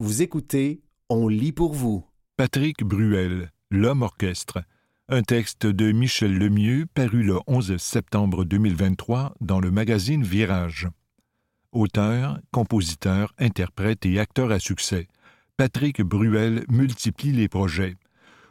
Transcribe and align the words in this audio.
Vous 0.00 0.22
écoutez 0.22 0.80
On 1.08 1.26
lit 1.26 1.50
pour 1.50 1.74
vous. 1.74 2.06
Patrick 2.36 2.84
Bruel, 2.84 3.50
L'homme 3.72 4.02
orchestre. 4.02 4.62
Un 5.08 5.22
texte 5.22 5.66
de 5.66 5.90
Michel 5.90 6.38
Lemieux 6.38 6.86
paru 6.94 7.24
le 7.24 7.40
11 7.48 7.78
septembre 7.78 8.44
2023 8.44 9.34
dans 9.40 9.58
le 9.58 9.72
magazine 9.72 10.22
Virage. 10.22 10.86
Auteur, 11.72 12.38
compositeur, 12.52 13.34
interprète 13.40 14.06
et 14.06 14.20
acteur 14.20 14.52
à 14.52 14.60
succès, 14.60 15.08
Patrick 15.56 16.00
Bruel 16.00 16.64
multiplie 16.68 17.32
les 17.32 17.48
projets. 17.48 17.96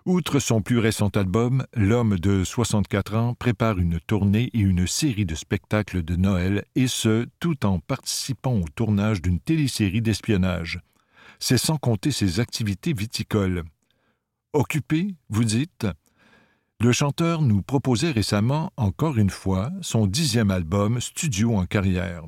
Outre 0.05 0.39
son 0.39 0.61
plus 0.61 0.79
récent 0.79 1.11
album, 1.16 1.66
l'homme 1.73 2.20
de 2.20 2.43
64 2.43 3.16
ans 3.16 3.36
prépare 3.36 3.79
une 3.79 4.02
tournée 4.02 4.50
et 4.54 4.59
une 4.59 4.86
série 4.86 5.25
de 5.25 5.36
spectacles 5.36 6.04
de 6.04 6.18
Noël, 6.18 6.66
et 6.75 6.88
ce, 6.88 7.25
tout 7.39 7.66
en 7.66 7.79
participant 7.79 8.55
au 8.59 8.66
tournage 8.75 9.21
d'une 9.21 9.39
télésérie 9.39 10.02
d'espionnage. 10.02 10.82
C'est 11.40 11.58
sans 11.58 11.78
compter 11.78 12.12
ses 12.12 12.40
activités 12.40 12.94
viticoles. 12.94 13.64
Occupé, 14.54 15.16
vous 15.30 15.44
dites? 15.44 15.88
Le 16.80 16.91
chanteur 16.91 17.41
nous 17.41 17.62
proposait 17.62 18.12
récemment, 18.12 18.72
encore 18.78 19.18
une 19.18 19.30
fois, 19.30 19.72
son 19.81 20.05
dixième 20.05 20.52
album 20.52 21.02
studio 21.02 21.55
en 21.55 21.66
carrière. 21.66 22.23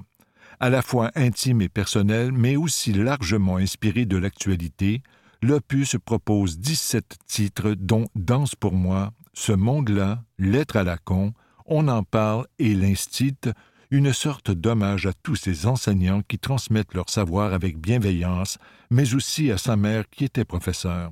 À 0.60 0.70
la 0.70 0.82
fois 0.82 1.12
intime 1.16 1.62
et 1.62 1.70
personnel, 1.70 2.32
mais 2.32 2.56
aussi 2.56 2.92
largement 2.92 3.58
inspiré 3.58 4.06
de 4.06 4.18
l'actualité, 4.18 5.02
l'opus 5.42 5.96
propose 6.04 6.60
17 6.60 7.18
titres 7.28 7.76
dont 7.78 8.06
Danse 8.16 8.56
pour 8.56 8.74
moi, 8.74 9.14
Ce 9.34 9.52
monde-là, 9.52 10.24
Lettre 10.38 10.78
à 10.78 10.84
la 10.84 10.98
con, 10.98 11.34
On 11.66 11.88
en 11.88 12.04
parle 12.04 12.46
et 12.58 12.74
l'Instite, 12.74 13.50
une 13.92 14.14
sorte 14.14 14.52
d'hommage 14.52 15.08
à 15.08 15.14
tous 15.14 15.36
ces 15.36 15.66
enseignants 15.66 16.22
qui 16.22 16.38
transmettent 16.38 16.94
leur 16.94 17.10
savoir 17.10 17.54
avec 17.54 17.80
bienveillance, 17.80 18.60
mais 18.92 19.16
aussi 19.16 19.52
à 19.52 19.58
sa 19.58 19.76
mère 19.76 20.10
qui 20.10 20.26
était 20.26 20.46
professeure. 20.46 21.12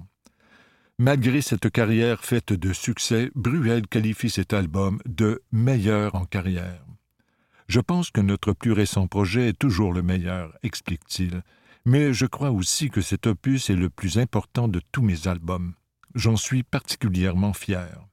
Malgré 0.99 1.41
cette 1.41 1.69
carrière 1.69 2.23
faite 2.23 2.53
de 2.53 2.73
succès, 2.73 3.31
Bruel 3.35 3.87
qualifie 3.87 4.29
cet 4.29 4.53
album 4.53 4.99
de 5.05 5.41
meilleur 5.51 6.15
en 6.15 6.25
carrière. 6.25 6.83
Je 7.67 7.79
pense 7.79 8.11
que 8.11 8.21
notre 8.21 8.53
plus 8.53 8.71
récent 8.71 9.07
projet 9.07 9.49
est 9.49 9.59
toujours 9.59 9.91
le 9.91 10.01
meilleur, 10.01 10.57
explique-t-il, 10.63 11.43
mais 11.85 12.13
je 12.13 12.25
crois 12.25 12.51
aussi 12.51 12.89
que 12.89 13.01
cet 13.01 13.27
opus 13.27 13.69
est 13.69 13.75
le 13.75 13.89
plus 13.89 14.17
important 14.17 14.67
de 14.67 14.81
tous 14.91 15.01
mes 15.01 15.27
albums. 15.27 15.73
J'en 16.15 16.35
suis 16.35 16.63
particulièrement 16.63 17.53
fier. 17.53 18.07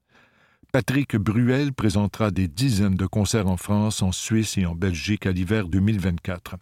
Patrick 0.74 1.14
Bruel 1.14 1.72
présentera 1.72 2.32
des 2.32 2.48
dizaines 2.48 2.96
de 2.96 3.06
concerts 3.06 3.46
en 3.46 3.56
France, 3.56 4.02
en 4.02 4.10
Suisse 4.10 4.58
et 4.58 4.66
en 4.66 4.74
Belgique 4.74 5.24
à 5.24 5.30
l'hiver 5.30 5.68
2024. 5.68 6.56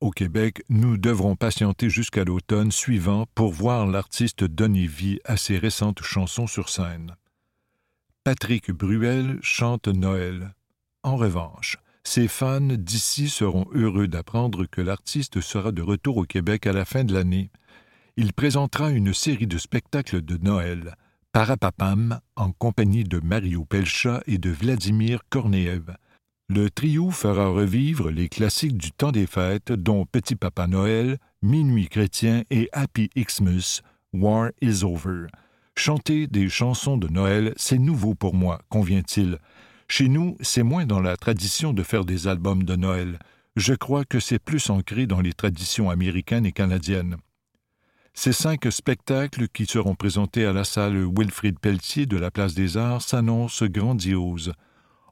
Au 0.00 0.12
Québec, 0.12 0.62
nous 0.68 0.96
devrons 0.96 1.34
patienter 1.34 1.90
jusqu'à 1.90 2.22
l'automne 2.22 2.70
suivant 2.70 3.26
pour 3.34 3.50
voir 3.50 3.88
l'artiste 3.88 4.44
donner 4.44 4.86
vie 4.86 5.18
à 5.24 5.36
ses 5.36 5.58
récentes 5.58 6.00
chansons 6.00 6.46
sur 6.46 6.68
scène. 6.68 7.16
Patrick 8.22 8.70
Bruel 8.70 9.40
chante 9.42 9.88
Noël. 9.88 10.54
En 11.02 11.16
revanche, 11.16 11.76
ses 12.04 12.28
fans 12.28 12.60
d'ici 12.60 13.28
seront 13.28 13.66
heureux 13.72 14.06
d'apprendre 14.06 14.66
que 14.66 14.80
l'artiste 14.80 15.40
sera 15.40 15.72
de 15.72 15.82
retour 15.82 16.18
au 16.18 16.24
Québec 16.24 16.68
à 16.68 16.72
la 16.72 16.84
fin 16.84 17.02
de 17.02 17.12
l'année. 17.12 17.50
Il 18.16 18.32
présentera 18.32 18.90
une 18.90 19.12
série 19.12 19.48
de 19.48 19.58
spectacles 19.58 20.22
de 20.22 20.36
Noël, 20.36 20.94
Parapapam, 21.32 22.18
en 22.34 22.50
compagnie 22.50 23.04
de 23.04 23.20
Mario 23.20 23.64
Pelcha 23.64 24.20
et 24.26 24.38
de 24.38 24.50
Vladimir 24.50 25.20
Korneev. 25.30 25.94
Le 26.48 26.70
trio 26.70 27.12
fera 27.12 27.46
revivre 27.46 28.10
les 28.10 28.28
classiques 28.28 28.76
du 28.76 28.90
temps 28.90 29.12
des 29.12 29.28
fêtes, 29.28 29.70
dont 29.70 30.06
Petit 30.06 30.34
Papa 30.34 30.66
Noël, 30.66 31.18
Minuit 31.40 31.88
chrétien 31.88 32.42
et 32.50 32.68
Happy 32.72 33.10
Xmas, 33.16 33.80
War 34.12 34.50
is 34.60 34.82
Over. 34.82 35.28
Chanter 35.76 36.26
des 36.26 36.48
chansons 36.48 36.96
de 36.96 37.06
Noël, 37.06 37.54
c'est 37.56 37.78
nouveau 37.78 38.16
pour 38.16 38.34
moi, 38.34 38.60
convient-il. 38.68 39.38
Chez 39.86 40.08
nous, 40.08 40.36
c'est 40.40 40.64
moins 40.64 40.84
dans 40.84 41.00
la 41.00 41.16
tradition 41.16 41.72
de 41.72 41.84
faire 41.84 42.04
des 42.04 42.26
albums 42.26 42.64
de 42.64 42.74
Noël. 42.74 43.20
Je 43.54 43.74
crois 43.74 44.04
que 44.04 44.18
c'est 44.18 44.40
plus 44.40 44.68
ancré 44.68 45.06
dans 45.06 45.20
les 45.20 45.32
traditions 45.32 45.90
américaines 45.90 46.46
et 46.46 46.52
canadiennes. 46.52 47.18
Ces 48.22 48.34
cinq 48.34 48.70
spectacles 48.70 49.48
qui 49.48 49.64
seront 49.64 49.94
présentés 49.94 50.44
à 50.44 50.52
la 50.52 50.64
salle 50.64 51.06
Wilfrid 51.06 51.58
Pelletier 51.58 52.04
de 52.04 52.18
la 52.18 52.30
Place 52.30 52.52
des 52.52 52.76
Arts 52.76 53.00
s'annoncent 53.00 53.64
grandioses. 53.64 54.52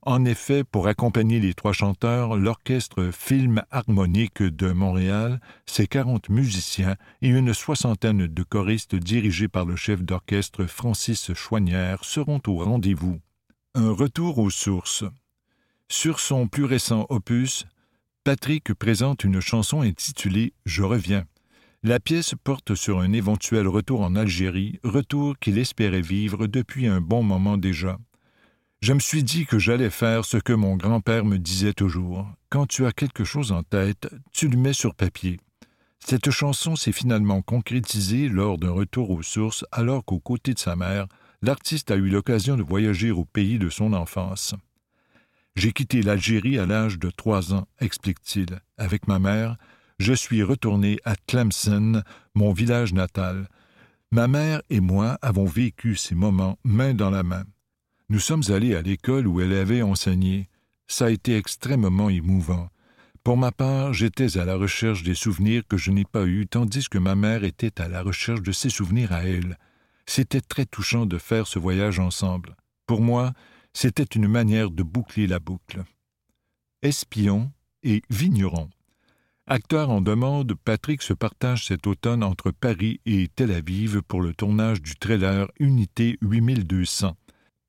En 0.02 0.26
effet, 0.26 0.62
pour 0.62 0.88
accompagner 0.88 1.40
les 1.40 1.54
trois 1.54 1.72
chanteurs, 1.72 2.36
l'orchestre 2.36 3.08
Film 3.10 3.62
Harmonique 3.70 4.42
de 4.42 4.72
Montréal, 4.72 5.40
ses 5.64 5.86
quarante 5.86 6.28
musiciens 6.28 6.96
et 7.22 7.30
une 7.30 7.54
soixantaine 7.54 8.26
de 8.26 8.42
choristes 8.42 8.94
dirigés 8.94 9.48
par 9.48 9.64
le 9.64 9.74
chef 9.74 10.02
d'orchestre 10.02 10.66
Francis 10.66 11.32
Chouanière 11.32 12.04
seront 12.04 12.42
au 12.46 12.58
rendez-vous. 12.58 13.20
Un 13.74 13.90
retour 13.90 14.36
aux 14.36 14.50
sources. 14.50 15.04
Sur 15.88 16.20
son 16.20 16.46
plus 16.46 16.66
récent 16.66 17.06
opus, 17.08 17.64
Patrick 18.22 18.74
présente 18.74 19.24
une 19.24 19.40
chanson 19.40 19.80
intitulée 19.80 20.52
Je 20.66 20.82
reviens. 20.82 21.24
La 21.84 22.00
pièce 22.00 22.34
porte 22.42 22.74
sur 22.74 22.98
un 22.98 23.12
éventuel 23.12 23.68
retour 23.68 24.00
en 24.00 24.16
Algérie, 24.16 24.80
retour 24.82 25.38
qu'il 25.38 25.58
espérait 25.58 26.00
vivre 26.00 26.48
depuis 26.48 26.88
un 26.88 27.00
bon 27.00 27.22
moment 27.22 27.56
déjà. 27.56 28.00
Je 28.80 28.92
me 28.92 28.98
suis 28.98 29.22
dit 29.22 29.46
que 29.46 29.60
j'allais 29.60 29.88
faire 29.88 30.24
ce 30.24 30.38
que 30.38 30.52
mon 30.52 30.74
grand-père 30.74 31.24
me 31.24 31.38
disait 31.38 31.74
toujours. 31.74 32.26
Quand 32.50 32.66
tu 32.66 32.84
as 32.84 32.90
quelque 32.90 33.22
chose 33.22 33.52
en 33.52 33.62
tête, 33.62 34.08
tu 34.32 34.48
le 34.48 34.56
mets 34.56 34.72
sur 34.72 34.96
papier. 34.96 35.38
Cette 36.00 36.32
chanson 36.32 36.74
s'est 36.74 36.90
finalement 36.90 37.42
concrétisée 37.42 38.28
lors 38.28 38.58
d'un 38.58 38.72
retour 38.72 39.10
aux 39.10 39.22
sources 39.22 39.64
alors 39.70 40.04
qu'aux 40.04 40.18
côtés 40.18 40.54
de 40.54 40.58
sa 40.58 40.74
mère, 40.74 41.06
l'artiste 41.42 41.92
a 41.92 41.96
eu 41.96 42.08
l'occasion 42.08 42.56
de 42.56 42.64
voyager 42.64 43.12
au 43.12 43.24
pays 43.24 43.60
de 43.60 43.68
son 43.68 43.92
enfance. 43.92 44.56
J'ai 45.54 45.72
quitté 45.72 46.02
l'Algérie 46.02 46.58
à 46.58 46.66
l'âge 46.66 46.98
de 46.98 47.10
trois 47.10 47.54
ans, 47.54 47.68
explique-t-il. 47.78 48.58
Avec 48.78 49.06
ma 49.06 49.20
mère, 49.20 49.56
je 49.98 50.12
suis 50.12 50.42
retourné 50.42 50.98
à 51.04 51.16
Tlemcen, 51.16 52.02
mon 52.34 52.52
village 52.52 52.92
natal. 52.92 53.48
Ma 54.10 54.28
mère 54.28 54.62
et 54.70 54.80
moi 54.80 55.18
avons 55.22 55.44
vécu 55.44 55.96
ces 55.96 56.14
moments 56.14 56.58
main 56.64 56.94
dans 56.94 57.10
la 57.10 57.22
main. 57.22 57.44
Nous 58.08 58.20
sommes 58.20 58.44
allés 58.48 58.74
à 58.74 58.82
l'école 58.82 59.26
où 59.26 59.40
elle 59.40 59.52
avait 59.52 59.82
enseigné. 59.82 60.48
Ça 60.86 61.06
a 61.06 61.10
été 61.10 61.36
extrêmement 61.36 62.08
émouvant. 62.08 62.70
Pour 63.22 63.36
ma 63.36 63.52
part, 63.52 63.92
j'étais 63.92 64.38
à 64.38 64.46
la 64.46 64.56
recherche 64.56 65.02
des 65.02 65.14
souvenirs 65.14 65.62
que 65.68 65.76
je 65.76 65.90
n'ai 65.90 66.06
pas 66.06 66.24
eus, 66.24 66.46
tandis 66.46 66.88
que 66.88 66.96
ma 66.96 67.14
mère 67.14 67.44
était 67.44 67.80
à 67.80 67.88
la 67.88 68.02
recherche 68.02 68.40
de 68.40 68.52
ses 68.52 68.70
souvenirs 68.70 69.12
à 69.12 69.24
elle. 69.24 69.58
C'était 70.06 70.40
très 70.40 70.64
touchant 70.64 71.04
de 71.04 71.18
faire 71.18 71.46
ce 71.46 71.58
voyage 71.58 71.98
ensemble. 71.98 72.56
Pour 72.86 73.02
moi, 73.02 73.34
c'était 73.74 74.04
une 74.04 74.28
manière 74.28 74.70
de 74.70 74.82
boucler 74.82 75.26
la 75.26 75.40
boucle. 75.40 75.84
Espion 76.80 77.52
et 77.82 78.00
vigneron. 78.08 78.70
Acteur 79.50 79.88
en 79.88 80.02
demande, 80.02 80.52
Patrick 80.62 81.00
se 81.00 81.14
partage 81.14 81.68
cet 81.68 81.86
automne 81.86 82.22
entre 82.22 82.50
Paris 82.50 83.00
et 83.06 83.28
Tel 83.34 83.50
Aviv 83.50 84.02
pour 84.02 84.20
le 84.20 84.34
tournage 84.34 84.82
du 84.82 84.94
trailer 84.94 85.48
Unité 85.58 86.18
8200. 86.20 87.16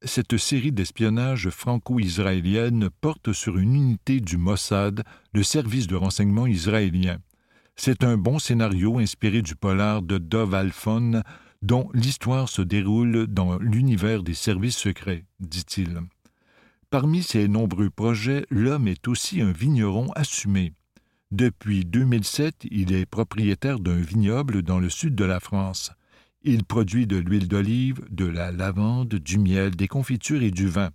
Cette 0.02 0.36
série 0.36 0.74
d'espionnage 0.74 1.50
franco-israélienne 1.50 2.90
porte 3.00 3.32
sur 3.32 3.58
une 3.58 3.76
unité 3.76 4.20
du 4.20 4.36
Mossad, 4.36 5.06
le 5.32 5.42
service 5.42 5.88
de 5.88 5.96
renseignement 5.96 6.48
israélien. 6.48 7.20
C'est 7.78 8.04
un 8.04 8.18
bon 8.18 8.40
scénario 8.40 8.98
inspiré 9.00 9.42
du 9.42 9.56
polar 9.56 10.02
de 10.02 10.18
Dov 10.18 10.56
Alphon, 10.56 11.24
dont 11.62 11.90
l'histoire 11.94 12.50
se 12.50 12.62
déroule 12.62 13.26
dans 13.28 13.58
l'univers 13.58 14.22
des 14.22 14.34
services 14.34 14.78
secrets, 14.78 15.24
dit-il. 15.40 16.02
Parmi 16.90 17.24
ses 17.24 17.48
nombreux 17.48 17.90
projets, 17.90 18.46
l'homme 18.50 18.90
est 18.90 19.08
aussi 19.08 19.40
un 19.40 19.54
vigneron 19.54 20.12
assumé. 20.16 20.74
Depuis 21.32 21.86
2007, 21.86 22.66
il 22.72 22.92
est 22.92 23.06
propriétaire 23.06 23.80
d'un 23.80 24.02
vignoble 24.02 24.64
dans 24.64 24.80
le 24.80 24.90
sud 24.90 25.14
de 25.14 25.26
la 25.26 25.40
France. 25.40 25.92
Il 26.42 26.64
produit 26.64 27.06
de 27.06 27.18
l'huile 27.18 27.48
d'olive, 27.48 28.02
de 28.10 28.26
la 28.26 28.52
lavande, 28.52 29.14
du 29.14 29.38
miel, 29.38 29.76
des 29.76 29.88
confitures 29.88 30.42
et 30.42 30.50
du 30.50 30.68
vin. 30.68 30.90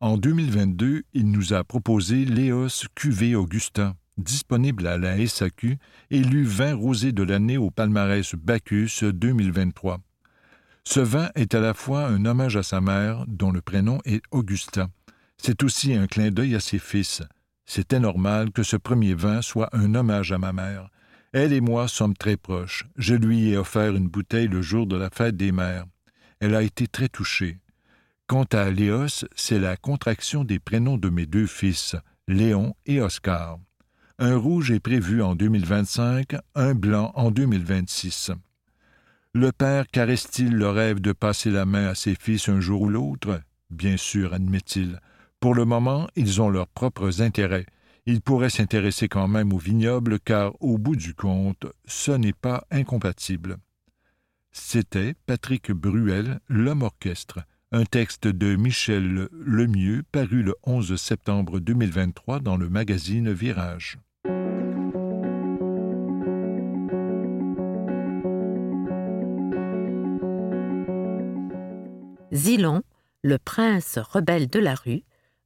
En 0.00 0.16
2022, 0.16 1.02
il 1.12 1.30
nous 1.30 1.52
a 1.52 1.64
proposé 1.64 2.24
Léos 2.24 2.86
Cuvée 2.94 3.34
Augustin, 3.34 3.94
disponible 4.16 4.86
à 4.86 4.96
la 4.96 5.24
SAQ, 5.26 5.76
élu 6.10 6.44
vin 6.44 6.74
rosé 6.74 7.12
de 7.12 7.22
l'année 7.22 7.58
au 7.58 7.70
palmarès 7.70 8.34
Bacchus 8.34 9.02
2023. 9.12 10.00
Ce 10.84 11.00
vin 11.00 11.30
est 11.34 11.54
à 11.54 11.60
la 11.60 11.74
fois 11.74 12.06
un 12.06 12.24
hommage 12.24 12.56
à 12.56 12.62
sa 12.62 12.80
mère, 12.80 13.26
dont 13.28 13.52
le 13.52 13.60
prénom 13.60 13.98
est 14.06 14.22
Augustin. 14.30 14.88
C'est 15.36 15.62
aussi 15.62 15.92
un 15.92 16.06
clin 16.06 16.30
d'œil 16.30 16.54
à 16.54 16.60
ses 16.60 16.78
fils. 16.78 17.22
C'était 17.64 18.00
normal 18.00 18.50
que 18.50 18.62
ce 18.62 18.76
premier 18.76 19.14
vin 19.14 19.42
soit 19.42 19.68
un 19.72 19.94
hommage 19.94 20.32
à 20.32 20.38
ma 20.38 20.52
mère. 20.52 20.88
Elle 21.32 21.52
et 21.52 21.60
moi 21.60 21.88
sommes 21.88 22.16
très 22.16 22.36
proches. 22.36 22.86
Je 22.96 23.14
lui 23.14 23.50
ai 23.50 23.56
offert 23.56 23.94
une 23.94 24.08
bouteille 24.08 24.48
le 24.48 24.62
jour 24.62 24.86
de 24.86 24.96
la 24.96 25.10
fête 25.10 25.36
des 25.36 25.52
mères. 25.52 25.86
Elle 26.40 26.54
a 26.54 26.62
été 26.62 26.86
très 26.86 27.08
touchée. 27.08 27.58
Quant 28.26 28.44
à 28.52 28.70
Léos, 28.70 29.24
c'est 29.34 29.58
la 29.58 29.76
contraction 29.76 30.44
des 30.44 30.58
prénoms 30.58 30.98
de 30.98 31.08
mes 31.08 31.26
deux 31.26 31.46
fils, 31.46 31.96
Léon 32.28 32.74
et 32.86 33.00
Oscar. 33.00 33.58
Un 34.18 34.36
rouge 34.36 34.70
est 34.70 34.80
prévu 34.80 35.22
en 35.22 35.34
2025, 35.34 36.36
un 36.54 36.74
blanc 36.74 37.12
en 37.14 37.30
2026. 37.30 38.32
Le 39.34 39.50
père 39.50 39.86
caresse-t-il 39.86 40.54
le 40.54 40.68
rêve 40.68 41.00
de 41.00 41.12
passer 41.12 41.50
la 41.50 41.64
main 41.64 41.88
à 41.88 41.94
ses 41.94 42.14
fils 42.14 42.48
un 42.48 42.60
jour 42.60 42.82
ou 42.82 42.88
l'autre? 42.88 43.40
Bien 43.70 43.96
sûr, 43.96 44.34
admet-il. 44.34 45.00
Pour 45.42 45.56
le 45.56 45.64
moment, 45.64 46.06
ils 46.14 46.40
ont 46.40 46.48
leurs 46.48 46.68
propres 46.68 47.20
intérêts. 47.20 47.66
Ils 48.06 48.20
pourraient 48.20 48.48
s'intéresser 48.48 49.08
quand 49.08 49.26
même 49.26 49.52
au 49.52 49.58
vignoble 49.58 50.20
car, 50.20 50.52
au 50.62 50.78
bout 50.78 50.94
du 50.94 51.14
compte, 51.14 51.66
ce 51.84 52.12
n'est 52.12 52.32
pas 52.32 52.64
incompatible. 52.70 53.56
C'était 54.52 55.14
Patrick 55.26 55.72
Bruel, 55.72 56.38
L'homme 56.48 56.82
orchestre, 56.82 57.40
un 57.72 57.84
texte 57.84 58.28
de 58.28 58.54
Michel 58.54 59.28
Lemieux 59.32 60.04
paru 60.12 60.44
le 60.44 60.54
11 60.62 60.94
septembre 60.94 61.58
2023 61.58 62.38
dans 62.38 62.56
le 62.56 62.68
magazine 62.68 63.32
Virage. 63.32 63.98
Zilon, 72.32 72.82
le 73.24 73.38
prince 73.38 73.98
rebelle 73.98 74.48
de 74.48 74.60
la 74.60 74.76
rue, 74.76 75.02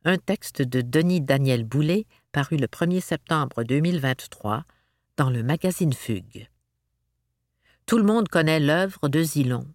un 0.07 0.19
texte 0.19 0.63
de 0.63 0.83
Denis 0.83 1.21
Daniel 1.21 1.65
Boulet 1.65 2.07
paru 2.31 2.57
le 2.57 2.69
1er 2.69 3.01
septembre 3.01 3.65
2023 3.65 4.63
dans 5.17 5.31
le 5.31 5.43
magazine 5.43 5.93
Fugue. 5.93 6.49
Tout 7.87 7.99
le 7.99 8.05
monde 8.05 8.29
connaît 8.29 8.61
l'œuvre 8.61 9.09
de 9.09 9.21
Zilon. 9.21 9.67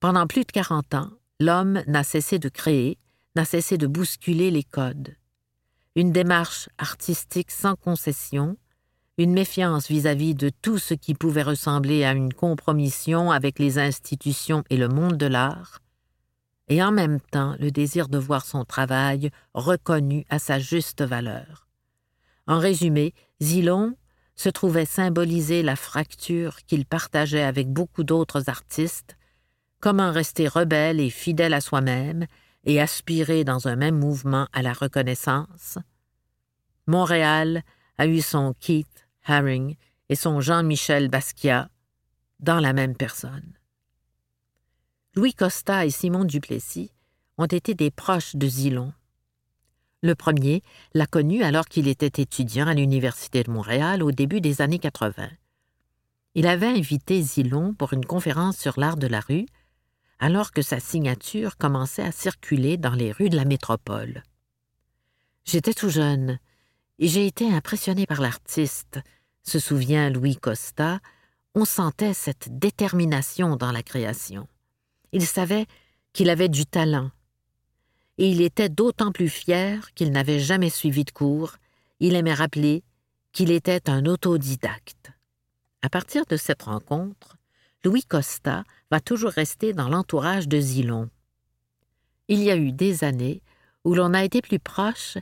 Pendant 0.00 0.26
plus 0.26 0.44
de 0.44 0.50
quarante 0.50 0.92
ans, 0.92 1.10
l'homme 1.38 1.84
n'a 1.86 2.02
cessé 2.02 2.40
de 2.40 2.48
créer, 2.48 2.98
n'a 3.36 3.44
cessé 3.44 3.78
de 3.78 3.86
bousculer 3.86 4.50
les 4.50 4.64
codes. 4.64 5.14
Une 5.94 6.10
démarche 6.10 6.68
artistique 6.76 7.52
sans 7.52 7.76
concession, 7.76 8.56
une 9.18 9.32
méfiance 9.32 9.86
vis-à-vis 9.86 10.34
de 10.34 10.50
tout 10.50 10.78
ce 10.78 10.94
qui 10.94 11.14
pouvait 11.14 11.44
ressembler 11.44 12.04
à 12.04 12.12
une 12.12 12.32
compromission 12.32 13.30
avec 13.30 13.60
les 13.60 13.78
institutions 13.78 14.64
et 14.68 14.76
le 14.76 14.88
monde 14.88 15.16
de 15.16 15.26
l'art, 15.26 15.78
et 16.68 16.82
en 16.82 16.92
même 16.92 17.20
temps 17.20 17.56
le 17.58 17.70
désir 17.70 18.08
de 18.08 18.18
voir 18.18 18.44
son 18.44 18.64
travail 18.64 19.30
reconnu 19.54 20.24
à 20.28 20.38
sa 20.38 20.58
juste 20.58 21.02
valeur. 21.02 21.68
En 22.46 22.58
résumé, 22.58 23.14
Zilon 23.42 23.94
se 24.34 24.48
trouvait 24.48 24.86
symboliser 24.86 25.62
la 25.62 25.76
fracture 25.76 26.58
qu'il 26.64 26.86
partageait 26.86 27.42
avec 27.42 27.68
beaucoup 27.68 28.04
d'autres 28.04 28.48
artistes, 28.48 29.16
comment 29.80 30.12
rester 30.12 30.46
rebelle 30.48 31.00
et 31.00 31.10
fidèle 31.10 31.54
à 31.54 31.60
soi-même 31.60 32.26
et 32.64 32.80
aspirer 32.80 33.44
dans 33.44 33.68
un 33.68 33.76
même 33.76 33.98
mouvement 33.98 34.46
à 34.52 34.62
la 34.62 34.72
reconnaissance. 34.72 35.78
Montréal 36.86 37.62
a 37.98 38.06
eu 38.06 38.20
son 38.20 38.54
Keith 38.60 39.08
Haring 39.24 39.76
et 40.08 40.16
son 40.16 40.40
Jean-Michel 40.40 41.08
Basquiat 41.08 41.68
dans 42.40 42.60
la 42.60 42.72
même 42.72 42.96
personne. 42.96 43.57
Louis 45.14 45.34
Costa 45.34 45.86
et 45.86 45.90
Simon 45.90 46.24
Duplessis 46.24 46.92
ont 47.38 47.46
été 47.46 47.74
des 47.74 47.90
proches 47.90 48.36
de 48.36 48.46
Zilon. 48.46 48.92
Le 50.02 50.14
premier 50.14 50.62
l'a 50.94 51.06
connu 51.06 51.42
alors 51.42 51.66
qu'il 51.66 51.88
était 51.88 52.22
étudiant 52.22 52.68
à 52.68 52.74
l'Université 52.74 53.42
de 53.42 53.50
Montréal 53.50 54.02
au 54.02 54.12
début 54.12 54.40
des 54.40 54.60
années 54.60 54.78
80. 54.78 55.28
Il 56.34 56.46
avait 56.46 56.66
invité 56.66 57.20
Zilon 57.20 57.74
pour 57.74 57.94
une 57.94 58.04
conférence 58.04 58.58
sur 58.58 58.78
l'art 58.78 58.96
de 58.96 59.08
la 59.08 59.20
rue, 59.20 59.46
alors 60.20 60.52
que 60.52 60.62
sa 60.62 60.78
signature 60.78 61.56
commençait 61.56 62.02
à 62.02 62.12
circuler 62.12 62.76
dans 62.76 62.94
les 62.94 63.10
rues 63.10 63.30
de 63.30 63.36
la 63.36 63.44
métropole. 63.44 64.22
J'étais 65.44 65.74
tout 65.74 65.90
jeune 65.90 66.38
et 66.98 67.08
j'ai 67.08 67.26
été 67.26 67.50
impressionné 67.50 68.06
par 68.06 68.20
l'artiste, 68.20 69.00
se 69.42 69.58
souvient 69.58 70.10
Louis 70.10 70.36
Costa. 70.36 71.00
On 71.54 71.64
sentait 71.64 72.14
cette 72.14 72.58
détermination 72.58 73.56
dans 73.56 73.72
la 73.72 73.82
création. 73.82 74.46
Il 75.12 75.26
savait 75.26 75.66
qu'il 76.12 76.30
avait 76.30 76.48
du 76.48 76.66
talent. 76.66 77.10
Et 78.18 78.28
il 78.30 78.40
était 78.40 78.68
d'autant 78.68 79.12
plus 79.12 79.28
fier 79.28 79.92
qu'il 79.94 80.10
n'avait 80.10 80.40
jamais 80.40 80.70
suivi 80.70 81.04
de 81.04 81.10
cours. 81.10 81.56
Il 82.00 82.14
aimait 82.14 82.34
rappeler 82.34 82.82
qu'il 83.32 83.50
était 83.50 83.88
un 83.88 84.06
autodidacte. 84.06 85.12
À 85.82 85.88
partir 85.88 86.24
de 86.26 86.36
cette 86.36 86.62
rencontre, 86.62 87.36
Louis 87.84 88.02
Costa 88.02 88.64
va 88.90 89.00
toujours 89.00 89.30
rester 89.30 89.72
dans 89.72 89.88
l'entourage 89.88 90.48
de 90.48 90.58
Zilon. 90.58 91.08
Il 92.26 92.42
y 92.42 92.50
a 92.50 92.56
eu 92.56 92.72
des 92.72 93.04
années 93.04 93.42
où 93.84 93.94
l'on 93.94 94.12
a 94.12 94.24
été 94.24 94.42
plus 94.42 94.58
proche 94.58 95.16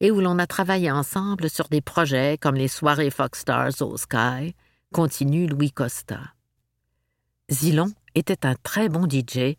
et 0.00 0.10
où 0.10 0.20
l'on 0.20 0.38
a 0.40 0.46
travaillé 0.48 0.90
ensemble 0.90 1.48
sur 1.48 1.68
des 1.68 1.80
projets 1.80 2.36
comme 2.38 2.56
les 2.56 2.68
soirées 2.68 3.10
Fox 3.10 3.40
Stars 3.40 3.80
au 3.80 3.96
Sky, 3.96 4.54
continue 4.92 5.46
Louis 5.46 5.70
Costa. 5.70 6.20
Zilon 7.50 7.92
était 8.14 8.46
un 8.46 8.54
très 8.62 8.88
bon 8.88 9.08
DJ 9.08 9.56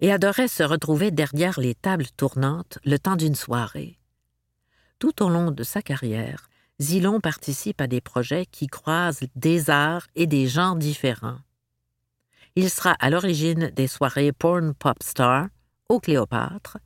et 0.00 0.12
adorait 0.12 0.48
se 0.48 0.62
retrouver 0.62 1.10
derrière 1.10 1.60
les 1.60 1.74
tables 1.74 2.08
tournantes 2.16 2.78
le 2.84 2.98
temps 2.98 3.16
d'une 3.16 3.34
soirée. 3.34 3.98
Tout 4.98 5.22
au 5.22 5.28
long 5.28 5.50
de 5.50 5.62
sa 5.62 5.82
carrière, 5.82 6.48
Zilon 6.80 7.20
participe 7.20 7.80
à 7.80 7.86
des 7.86 8.00
projets 8.00 8.46
qui 8.46 8.66
croisent 8.66 9.26
des 9.36 9.68
arts 9.70 10.06
et 10.14 10.26
des 10.26 10.46
genres 10.46 10.76
différents. 10.76 11.38
Il 12.56 12.70
sera 12.70 12.92
à 12.92 13.10
l'origine 13.10 13.70
des 13.70 13.86
soirées 13.86 14.32
Porn 14.32 14.74
Pop 14.74 15.02
Star 15.02 15.48
au 15.88 16.00
Cléopâtre, 16.00 16.78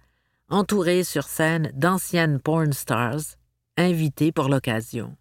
entouré 0.48 1.04
sur 1.04 1.24
scène 1.24 1.70
d'anciennes 1.74 2.40
porn 2.40 2.72
stars, 2.72 3.36
invitées 3.76 4.32
pour 4.32 4.48
l'occasion. 4.48 5.16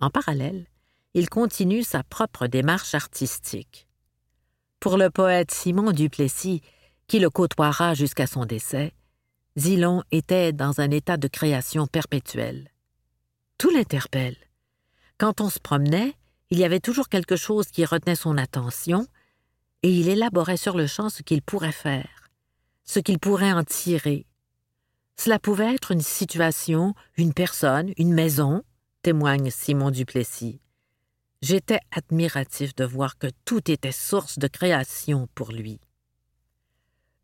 En 0.00 0.10
parallèle, 0.10 0.66
il 1.14 1.28
continue 1.28 1.82
sa 1.82 2.02
propre 2.02 2.46
démarche 2.46 2.94
artistique. 2.94 3.86
Pour 4.84 4.98
le 4.98 5.08
poète 5.08 5.50
Simon 5.50 5.92
Duplessis, 5.92 6.60
qui 7.06 7.18
le 7.18 7.30
côtoiera 7.30 7.94
jusqu'à 7.94 8.26
son 8.26 8.44
décès, 8.44 8.92
Zilon 9.56 10.02
était 10.10 10.52
dans 10.52 10.78
un 10.78 10.90
état 10.90 11.16
de 11.16 11.26
création 11.26 11.86
perpétuelle. 11.86 12.68
Tout 13.56 13.70
l'interpelle. 13.70 14.36
Quand 15.16 15.40
on 15.40 15.48
se 15.48 15.58
promenait, 15.58 16.12
il 16.50 16.58
y 16.58 16.64
avait 16.64 16.80
toujours 16.80 17.08
quelque 17.08 17.34
chose 17.34 17.68
qui 17.68 17.86
retenait 17.86 18.14
son 18.14 18.36
attention, 18.36 19.06
et 19.82 19.88
il 19.88 20.10
élaborait 20.10 20.58
sur 20.58 20.76
le 20.76 20.86
champ 20.86 21.08
ce 21.08 21.22
qu'il 21.22 21.40
pourrait 21.40 21.72
faire, 21.72 22.28
ce 22.84 22.98
qu'il 22.98 23.18
pourrait 23.18 23.52
en 23.52 23.64
tirer. 23.64 24.26
Cela 25.16 25.38
pouvait 25.38 25.74
être 25.74 25.92
une 25.92 26.02
situation, 26.02 26.92
une 27.16 27.32
personne, 27.32 27.94
une 27.96 28.12
maison, 28.12 28.62
témoigne 29.00 29.48
Simon 29.50 29.90
Duplessis. 29.90 30.60
J'étais 31.42 31.80
admiratif 31.90 32.74
de 32.74 32.84
voir 32.84 33.18
que 33.18 33.28
tout 33.44 33.70
était 33.70 33.92
source 33.92 34.38
de 34.38 34.48
création 34.48 35.28
pour 35.34 35.52
lui. 35.52 35.80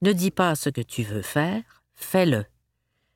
Ne 0.03 0.13
dis 0.13 0.31
pas 0.31 0.55
ce 0.55 0.71
que 0.71 0.81
tu 0.81 1.03
veux 1.03 1.23
faire, 1.23 1.83
fais-le. 1.95 2.45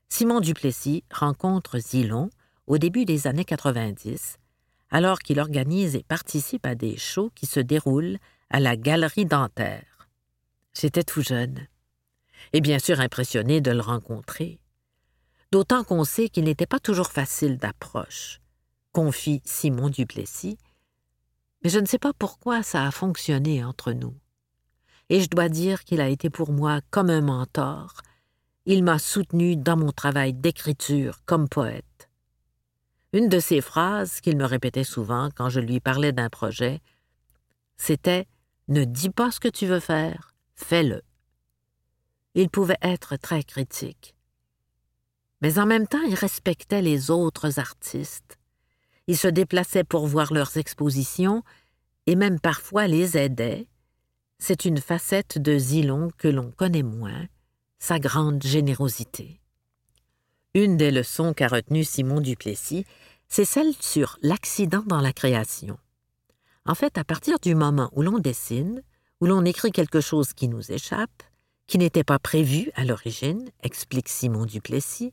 Simon 0.09 0.41
Duplessis 0.41 1.05
rencontre 1.11 1.79
Zilon 1.79 2.31
au 2.67 2.79
début 2.79 3.05
des 3.05 3.27
années 3.27 3.45
90, 3.45 4.37
alors 4.91 5.19
qu'il 5.19 5.41
organise 5.41 5.97
et 5.97 6.03
participe 6.03 6.67
à 6.67 6.75
des 6.75 6.97
shows 6.97 7.31
qui 7.35 7.47
se 7.47 7.61
déroulent 7.61 8.19
à 8.51 8.61
la 8.61 8.77
Galerie 8.77 9.27
Dentaire. 9.27 10.09
J'étais 10.73 11.05
tout 11.05 11.23
jeune, 11.23 11.67
et 12.53 12.61
bien 12.61 12.79
sûr 12.79 13.01
impressionné 13.01 13.61
de 13.61 13.71
le 13.71 13.81
rencontrer. 13.81 14.61
D'autant 15.51 15.85
qu'on 15.85 16.05
sait 16.05 16.29
qu'il 16.29 16.45
n'était 16.45 16.67
pas 16.67 16.81
toujours 16.81 17.13
facile 17.13 17.59
d'approche, 17.59 18.41
confie 18.93 19.41
Simon 19.45 19.89
Duplessis, 19.89 20.59
mais 21.65 21.71
je 21.71 21.79
ne 21.79 21.87
sais 21.87 21.99
pas 21.99 22.13
pourquoi 22.13 22.63
ça 22.63 22.87
a 22.87 22.91
fonctionné 22.91 23.65
entre 23.65 23.93
nous. 23.93 24.15
Et 25.09 25.21
je 25.21 25.31
dois 25.31 25.49
dire 25.49 25.85
qu'il 25.85 26.03
a 26.03 26.11
été 26.11 26.29
pour 26.29 26.53
moi 26.53 26.81
comme 26.91 27.09
un 27.09 27.23
mentor. 27.23 28.03
Il 28.67 28.85
m'a 28.85 28.99
soutenu 28.99 29.57
dans 29.57 29.77
mon 29.77 29.91
travail 29.91 30.35
d'écriture 30.35 31.21
comme 31.25 31.49
poète. 31.49 32.11
Une 33.15 33.29
de 33.29 33.39
ses 33.39 33.63
phrases 33.63 34.21
qu'il 34.21 34.37
me 34.37 34.45
répétait 34.45 34.85
souvent 34.85 35.31
quand 35.35 35.49
je 35.49 35.61
lui 35.61 35.81
parlais 35.81 36.13
d'un 36.13 36.29
projet, 36.29 36.81
c'était 37.77 38.27
Ne 38.69 38.85
dis 38.85 39.11
pas 39.11 39.31
ce 39.31 39.41
que 39.41 39.49
tu 39.49 39.67
veux 39.67 39.81
faire, 39.81 40.35
fais-le. 40.55 41.03
Il 42.35 42.51
pouvait 42.51 42.79
être 42.83 43.17
très 43.17 43.43
critique. 43.43 44.15
Mais 45.41 45.59
en 45.59 45.67
même 45.67 45.87
temps, 45.87 46.03
il 46.03 46.15
respectait 46.15 46.83
les 46.83 47.11
autres 47.11 47.59
artistes 47.59 48.39
il 49.07 49.17
se 49.17 49.29
déplaçait 49.29 49.85
pour 49.85 50.07
voir 50.07 50.33
leurs 50.33 50.57
expositions 50.57 51.43
et 52.07 52.17
même 52.17 52.41
parfois 52.41 52.87
les 52.87 53.17
aidait. 53.17 53.67
C'est 54.39 54.65
une 54.65 54.79
facette 54.79 55.39
de 55.39 55.57
Zilon 55.59 56.11
que 56.19 56.29
l'on 56.29 56.51
connaît 56.51 56.83
moins, 56.83 57.27
sa 57.79 57.99
grande 57.99 58.43
générosité. 58.43 59.41
Une 60.55 60.77
des 60.77 60.91
leçons 60.91 61.35
qu'a 61.35 61.49
retenues 61.49 61.85
Simon 61.85 62.21
Duplessis, 62.21 62.85
c'est 63.29 63.45
celle 63.45 63.75
sur 63.81 64.19
l'accident 64.23 64.85
dans 64.87 65.01
la 65.01 65.13
création. 65.13 65.79
En 66.67 66.75
fait, 66.75 66.97
à 66.97 67.05
partir 67.05 67.39
du 67.41 67.55
moment 67.55 67.91
où 67.93 68.03
l'on 68.03 68.19
dessine, 68.19 68.83
où 69.21 69.27
l'on 69.27 69.45
écrit 69.45 69.73
quelque 69.73 70.01
chose 70.01 70.33
qui 70.33 70.49
nous 70.49 70.73
échappe, 70.73 71.23
qui 71.67 71.79
n'était 71.79 72.05
pas 72.05 72.19
prévu 72.19 72.71
à 72.75 72.85
l'origine, 72.85 73.49
explique 73.63 74.09
Simon 74.09 74.45
Duplessis, 74.45 75.13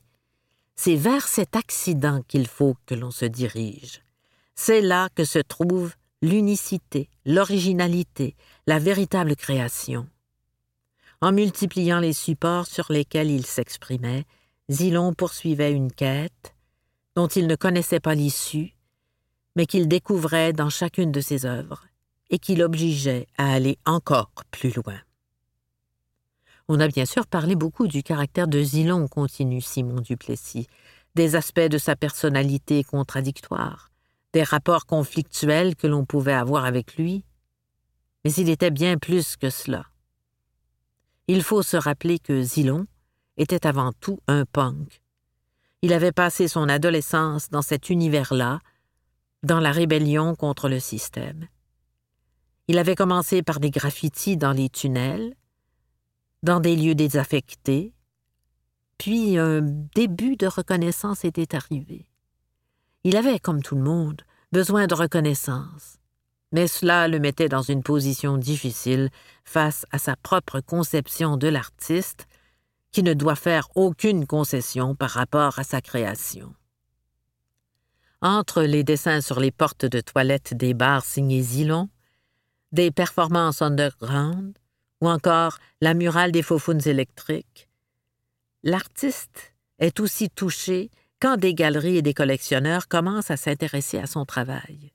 c'est 0.74 0.96
vers 0.96 1.28
cet 1.28 1.56
accident 1.56 2.22
qu'il 2.28 2.46
faut 2.46 2.76
que 2.86 2.94
l'on 2.94 3.10
se 3.10 3.24
dirige. 3.24 4.02
C'est 4.54 4.80
là 4.80 5.08
que 5.14 5.24
se 5.24 5.38
trouve 5.38 5.94
l'unicité, 6.22 7.08
l'originalité, 7.26 8.36
la 8.66 8.78
véritable 8.78 9.36
création. 9.36 10.08
En 11.20 11.32
multipliant 11.32 12.00
les 12.00 12.12
supports 12.12 12.66
sur 12.66 12.90
lesquels 12.90 13.30
il 13.30 13.46
s'exprimait, 13.46 14.24
Zilon 14.70 15.12
poursuivait 15.14 15.72
une 15.72 15.92
quête 15.92 16.54
dont 17.14 17.28
il 17.28 17.46
ne 17.46 17.56
connaissait 17.56 18.00
pas 18.00 18.14
l'issue, 18.14 18.74
mais 19.56 19.66
qu'il 19.66 19.88
découvrait 19.88 20.52
dans 20.52 20.70
chacune 20.70 21.12
de 21.12 21.20
ses 21.20 21.44
œuvres 21.44 21.84
et 22.30 22.38
qui 22.38 22.56
l'obligeait 22.56 23.26
à 23.36 23.52
aller 23.52 23.78
encore 23.84 24.32
plus 24.50 24.74
loin. 24.74 24.98
On 26.68 26.80
a 26.80 26.88
bien 26.88 27.04
sûr 27.04 27.26
parlé 27.26 27.56
beaucoup 27.56 27.86
du 27.86 28.02
caractère 28.02 28.48
de 28.48 28.62
Zilon, 28.62 29.08
continue 29.08 29.60
Simon 29.60 30.00
Duplessis, 30.00 30.66
des 31.14 31.36
aspects 31.36 31.60
de 31.60 31.78
sa 31.78 31.96
personnalité 31.96 32.84
contradictoire, 32.84 33.90
des 34.32 34.42
rapports 34.42 34.86
conflictuels 34.86 35.76
que 35.76 35.86
l'on 35.86 36.04
pouvait 36.04 36.32
avoir 36.32 36.64
avec 36.64 36.96
lui. 36.96 37.24
Mais 38.24 38.32
il 38.32 38.48
était 38.48 38.70
bien 38.70 38.96
plus 38.96 39.36
que 39.36 39.50
cela. 39.50 39.86
Il 41.28 41.42
faut 41.42 41.62
se 41.62 41.76
rappeler 41.76 42.18
que 42.18 42.42
Zilon 42.42 42.86
était 43.36 43.66
avant 43.66 43.92
tout 43.92 44.20
un 44.28 44.44
punk. 44.44 45.02
Il 45.82 45.92
avait 45.92 46.12
passé 46.12 46.46
son 46.48 46.68
adolescence 46.68 47.50
dans 47.50 47.62
cet 47.62 47.90
univers-là, 47.90 48.60
dans 49.42 49.58
la 49.58 49.72
rébellion 49.72 50.36
contre 50.36 50.68
le 50.68 50.78
système. 50.78 51.48
Il 52.68 52.78
avait 52.78 52.94
commencé 52.94 53.42
par 53.42 53.58
des 53.58 53.70
graffitis 53.70 54.36
dans 54.36 54.52
les 54.52 54.68
tunnels, 54.68 55.34
dans 56.42 56.60
des 56.60 56.76
lieux 56.76 56.94
désaffectés, 56.94 57.94
puis 58.98 59.38
un 59.38 59.60
début 59.60 60.36
de 60.36 60.46
reconnaissance 60.46 61.24
était 61.24 61.54
arrivé. 61.54 62.06
Il 63.04 63.16
avait, 63.16 63.38
comme 63.38 63.62
tout 63.62 63.74
le 63.74 63.82
monde, 63.82 64.22
besoin 64.52 64.86
de 64.86 64.94
reconnaissance, 64.94 65.98
mais 66.52 66.66
cela 66.66 67.08
le 67.08 67.18
mettait 67.18 67.48
dans 67.48 67.62
une 67.62 67.82
position 67.82 68.36
difficile 68.36 69.10
face 69.44 69.86
à 69.90 69.98
sa 69.98 70.16
propre 70.16 70.60
conception 70.60 71.36
de 71.36 71.48
l'artiste, 71.48 72.26
qui 72.92 73.02
ne 73.02 73.14
doit 73.14 73.36
faire 73.36 73.68
aucune 73.74 74.26
concession 74.26 74.94
par 74.94 75.10
rapport 75.10 75.58
à 75.58 75.64
sa 75.64 75.80
création. 75.80 76.54
Entre 78.20 78.62
les 78.62 78.84
dessins 78.84 79.22
sur 79.22 79.40
les 79.40 79.50
portes 79.50 79.86
de 79.86 80.00
toilettes 80.00 80.54
des 80.54 80.74
bars 80.74 81.04
signés 81.04 81.42
Zilon, 81.42 81.88
des 82.70 82.90
performances 82.90 83.62
underground, 83.62 84.56
ou 85.02 85.08
encore 85.08 85.58
la 85.80 85.94
murale 85.94 86.30
des 86.30 86.42
faufounes 86.42 86.86
électriques, 86.86 87.68
l'artiste 88.62 89.52
est 89.80 89.98
aussi 89.98 90.30
touché 90.30 90.90
quand 91.20 91.36
des 91.36 91.54
galeries 91.54 91.96
et 91.96 92.02
des 92.02 92.14
collectionneurs 92.14 92.86
commencent 92.86 93.32
à 93.32 93.36
s'intéresser 93.36 93.98
à 93.98 94.06
son 94.06 94.24
travail. 94.24 94.92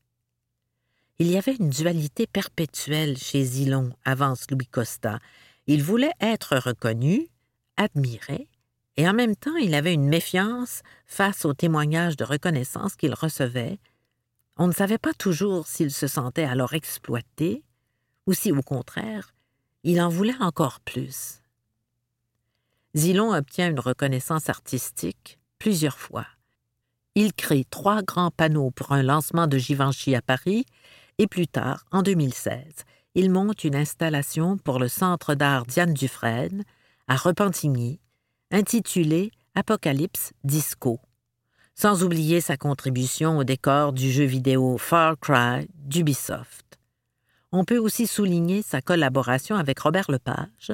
Il 1.19 1.27
y 1.27 1.37
avait 1.37 1.55
une 1.55 1.69
dualité 1.69 2.25
perpétuelle 2.25 3.17
chez 3.17 3.43
Zilon, 3.43 3.91
avance 4.05 4.49
Louis 4.49 4.67
Costa. 4.67 5.19
Il 5.67 5.83
voulait 5.83 6.13
être 6.21 6.55
reconnu, 6.55 7.27
admiré, 7.75 8.47
et 8.95 9.09
en 9.09 9.13
même 9.13 9.35
temps 9.35 9.57
il 9.57 9.75
avait 9.75 9.93
une 9.93 10.07
méfiance 10.07 10.83
face 11.05 11.43
aux 11.43 11.53
témoignages 11.53 12.15
de 12.15 12.23
reconnaissance 12.23 12.95
qu'il 12.95 13.13
recevait. 13.13 13.77
On 14.55 14.67
ne 14.67 14.73
savait 14.73 14.99
pas 14.99 15.13
toujours 15.13 15.67
s'il 15.67 15.91
se 15.91 16.07
sentait 16.07 16.45
alors 16.45 16.73
exploité, 16.73 17.61
ou 18.25 18.33
si, 18.33 18.53
au 18.53 18.61
contraire, 18.61 19.33
il 19.89 20.01
en 20.01 20.09
voulait 20.09 20.35
encore 20.41 20.81
plus. 20.81 21.41
Zilon 22.93 23.33
obtient 23.33 23.69
une 23.69 23.79
reconnaissance 23.79 24.49
artistique 24.49 25.39
plusieurs 25.59 25.97
fois. 25.97 26.27
Il 27.15 27.33
crée 27.33 27.63
trois 27.69 28.03
grands 28.03 28.29
panneaux 28.29 28.69
pour 28.69 28.91
un 28.91 29.01
lancement 29.01 29.47
de 29.47 29.57
Givenchy 29.57 30.13
à 30.13 30.21
Paris 30.21 30.65
et 31.19 31.27
plus 31.27 31.47
tard, 31.47 31.85
en 31.91 32.01
2016, 32.01 32.83
il 33.15 33.31
monte 33.31 33.63
une 33.63 33.77
installation 33.77 34.57
pour 34.57 34.77
le 34.77 34.89
Centre 34.89 35.35
d'art 35.35 35.65
Diane 35.65 35.93
Dufresne 35.93 36.65
à 37.07 37.15
Repentigny, 37.15 38.01
intitulée 38.51 39.31
Apocalypse 39.55 40.33
Disco, 40.43 40.99
sans 41.75 42.03
oublier 42.03 42.41
sa 42.41 42.57
contribution 42.57 43.37
au 43.37 43.45
décor 43.45 43.93
du 43.93 44.11
jeu 44.11 44.25
vidéo 44.25 44.77
Far 44.77 45.17
Cry 45.17 45.69
d'Ubisoft. 45.75 46.66
On 47.51 47.63
peut 47.63 47.77
aussi 47.77 48.07
souligner 48.07 48.61
sa 48.61 48.81
collaboration 48.81 49.55
avec 49.55 49.79
Robert 49.79 50.11
Lepage, 50.11 50.73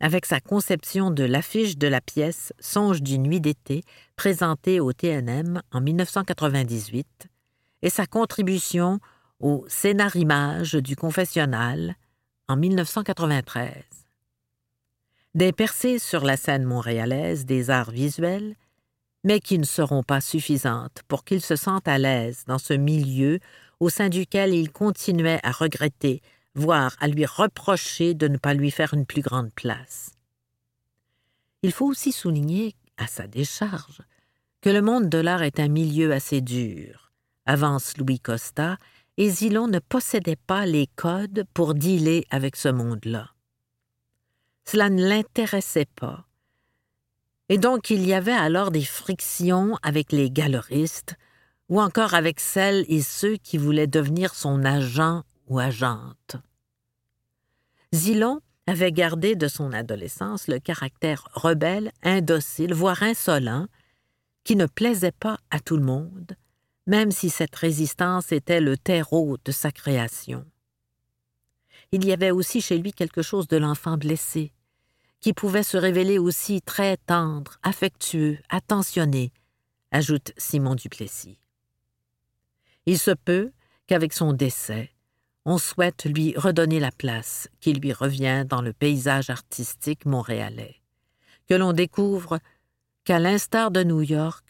avec 0.00 0.26
sa 0.26 0.40
conception 0.40 1.10
de 1.10 1.24
l'affiche 1.24 1.78
de 1.78 1.88
la 1.88 2.00
pièce 2.00 2.52
Songe 2.60 3.02
d'une 3.02 3.22
nuit 3.22 3.40
d'été, 3.40 3.82
présentée 4.14 4.78
au 4.78 4.92
TNM 4.92 5.62
en 5.72 5.80
1998, 5.80 7.28
et 7.82 7.90
sa 7.90 8.06
contribution 8.06 9.00
au 9.40 9.64
scénarimage 9.68 10.74
du 10.74 10.96
confessionnal 10.96 11.96
en 12.48 12.56
1993. 12.56 13.72
Des 15.34 15.52
percées 15.52 15.98
sur 15.98 16.24
la 16.24 16.36
scène 16.36 16.64
montréalaise 16.64 17.44
des 17.44 17.68
arts 17.68 17.90
visuels, 17.90 18.54
mais 19.24 19.40
qui 19.40 19.58
ne 19.58 19.64
seront 19.64 20.02
pas 20.02 20.20
suffisantes 20.20 21.02
pour 21.08 21.24
qu'il 21.24 21.42
se 21.42 21.56
sente 21.56 21.88
à 21.88 21.98
l'aise 21.98 22.44
dans 22.46 22.58
ce 22.58 22.74
milieu 22.74 23.40
au 23.80 23.88
sein 23.88 24.08
duquel 24.08 24.54
il 24.54 24.72
continuait 24.72 25.40
à 25.42 25.52
regretter 25.52 26.22
voire 26.56 26.96
à 27.00 27.06
lui 27.06 27.26
reprocher 27.26 28.14
de 28.14 28.28
ne 28.28 28.38
pas 28.38 28.54
lui 28.54 28.70
faire 28.70 28.94
une 28.94 29.06
plus 29.06 29.20
grande 29.20 29.52
place. 29.52 30.12
Il 31.62 31.70
faut 31.70 31.86
aussi 31.86 32.12
souligner, 32.12 32.74
à 32.96 33.06
sa 33.06 33.26
décharge, 33.26 34.00
que 34.62 34.70
le 34.70 34.80
monde 34.80 35.08
de 35.10 35.18
l'art 35.18 35.42
est 35.42 35.60
un 35.60 35.68
milieu 35.68 36.12
assez 36.12 36.40
dur, 36.40 37.12
avance 37.44 37.96
Louis 37.98 38.18
Costa, 38.18 38.78
et 39.18 39.28
Zilon 39.28 39.68
ne 39.68 39.78
possédait 39.78 40.36
pas 40.36 40.66
les 40.66 40.88
codes 40.96 41.44
pour 41.52 41.74
dealer 41.74 42.26
avec 42.30 42.56
ce 42.56 42.68
monde-là. 42.68 43.30
Cela 44.64 44.90
ne 44.90 45.06
l'intéressait 45.06 45.88
pas. 45.94 46.26
Et 47.48 47.58
donc 47.58 47.90
il 47.90 48.04
y 48.04 48.14
avait 48.14 48.32
alors 48.32 48.70
des 48.70 48.84
frictions 48.84 49.76
avec 49.82 50.10
les 50.10 50.30
galeristes, 50.30 51.16
ou 51.68 51.80
encore 51.80 52.14
avec 52.14 52.40
celles 52.40 52.84
et 52.88 53.02
ceux 53.02 53.36
qui 53.36 53.58
voulaient 53.58 53.86
devenir 53.86 54.34
son 54.34 54.64
agent 54.64 55.22
ou 55.48 55.58
agente. 55.58 56.36
Zilon 57.94 58.40
avait 58.66 58.92
gardé 58.92 59.36
de 59.36 59.48
son 59.48 59.72
adolescence 59.72 60.48
le 60.48 60.58
caractère 60.58 61.28
rebelle, 61.32 61.92
indocile, 62.02 62.74
voire 62.74 63.02
insolent, 63.02 63.66
qui 64.44 64.56
ne 64.56 64.66
plaisait 64.66 65.12
pas 65.12 65.38
à 65.50 65.60
tout 65.60 65.76
le 65.76 65.84
monde, 65.84 66.36
même 66.86 67.10
si 67.10 67.30
cette 67.30 67.54
résistance 67.54 68.32
était 68.32 68.60
le 68.60 68.76
terreau 68.76 69.36
de 69.44 69.52
sa 69.52 69.70
création. 69.70 70.44
Il 71.92 72.04
y 72.04 72.12
avait 72.12 72.32
aussi 72.32 72.60
chez 72.60 72.78
lui 72.78 72.92
quelque 72.92 73.22
chose 73.22 73.48
de 73.48 73.56
l'enfant 73.56 73.96
blessé, 73.96 74.52
qui 75.20 75.32
pouvait 75.32 75.62
se 75.62 75.76
révéler 75.76 76.18
aussi 76.18 76.60
très 76.62 76.96
tendre, 76.96 77.58
affectueux, 77.62 78.38
attentionné, 78.50 79.32
ajoute 79.92 80.32
Simon 80.36 80.74
Duplessis. 80.74 81.38
Il 82.86 82.98
se 82.98 83.10
peut 83.10 83.50
qu'avec 83.86 84.12
son 84.12 84.32
décès, 84.32 84.90
on 85.44 85.58
souhaite 85.58 86.04
lui 86.04 86.34
redonner 86.36 86.80
la 86.80 86.90
place 86.90 87.48
qui 87.60 87.72
lui 87.72 87.92
revient 87.92 88.44
dans 88.48 88.62
le 88.62 88.72
paysage 88.72 89.30
artistique 89.30 90.06
montréalais, 90.06 90.76
que 91.48 91.54
l'on 91.54 91.72
découvre 91.72 92.38
qu'à 93.04 93.18
l'instar 93.18 93.70
de 93.70 93.82
New 93.84 94.02
York, 94.02 94.44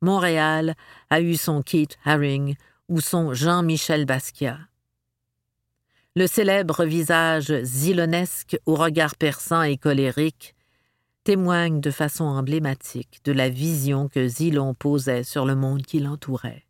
Montréal 0.00 0.74
a 1.10 1.20
eu 1.20 1.36
son 1.36 1.62
Keith 1.62 1.96
Haring 2.04 2.56
ou 2.88 3.00
son 3.00 3.34
Jean-Michel 3.34 4.04
Basquiat. 4.04 4.58
Le 6.14 6.26
célèbre 6.26 6.84
visage 6.84 7.52
zilonesque 7.62 8.58
au 8.66 8.74
regard 8.74 9.14
perçant 9.16 9.62
et 9.62 9.78
colérique 9.78 10.54
témoigne 11.24 11.80
de 11.80 11.90
façon 11.90 12.24
emblématique 12.24 13.20
de 13.24 13.32
la 13.32 13.48
vision 13.48 14.08
que 14.08 14.26
Zilon 14.26 14.74
posait 14.74 15.22
sur 15.22 15.46
le 15.46 15.54
monde 15.54 15.82
qui 15.82 16.00
l'entourait. 16.00 16.64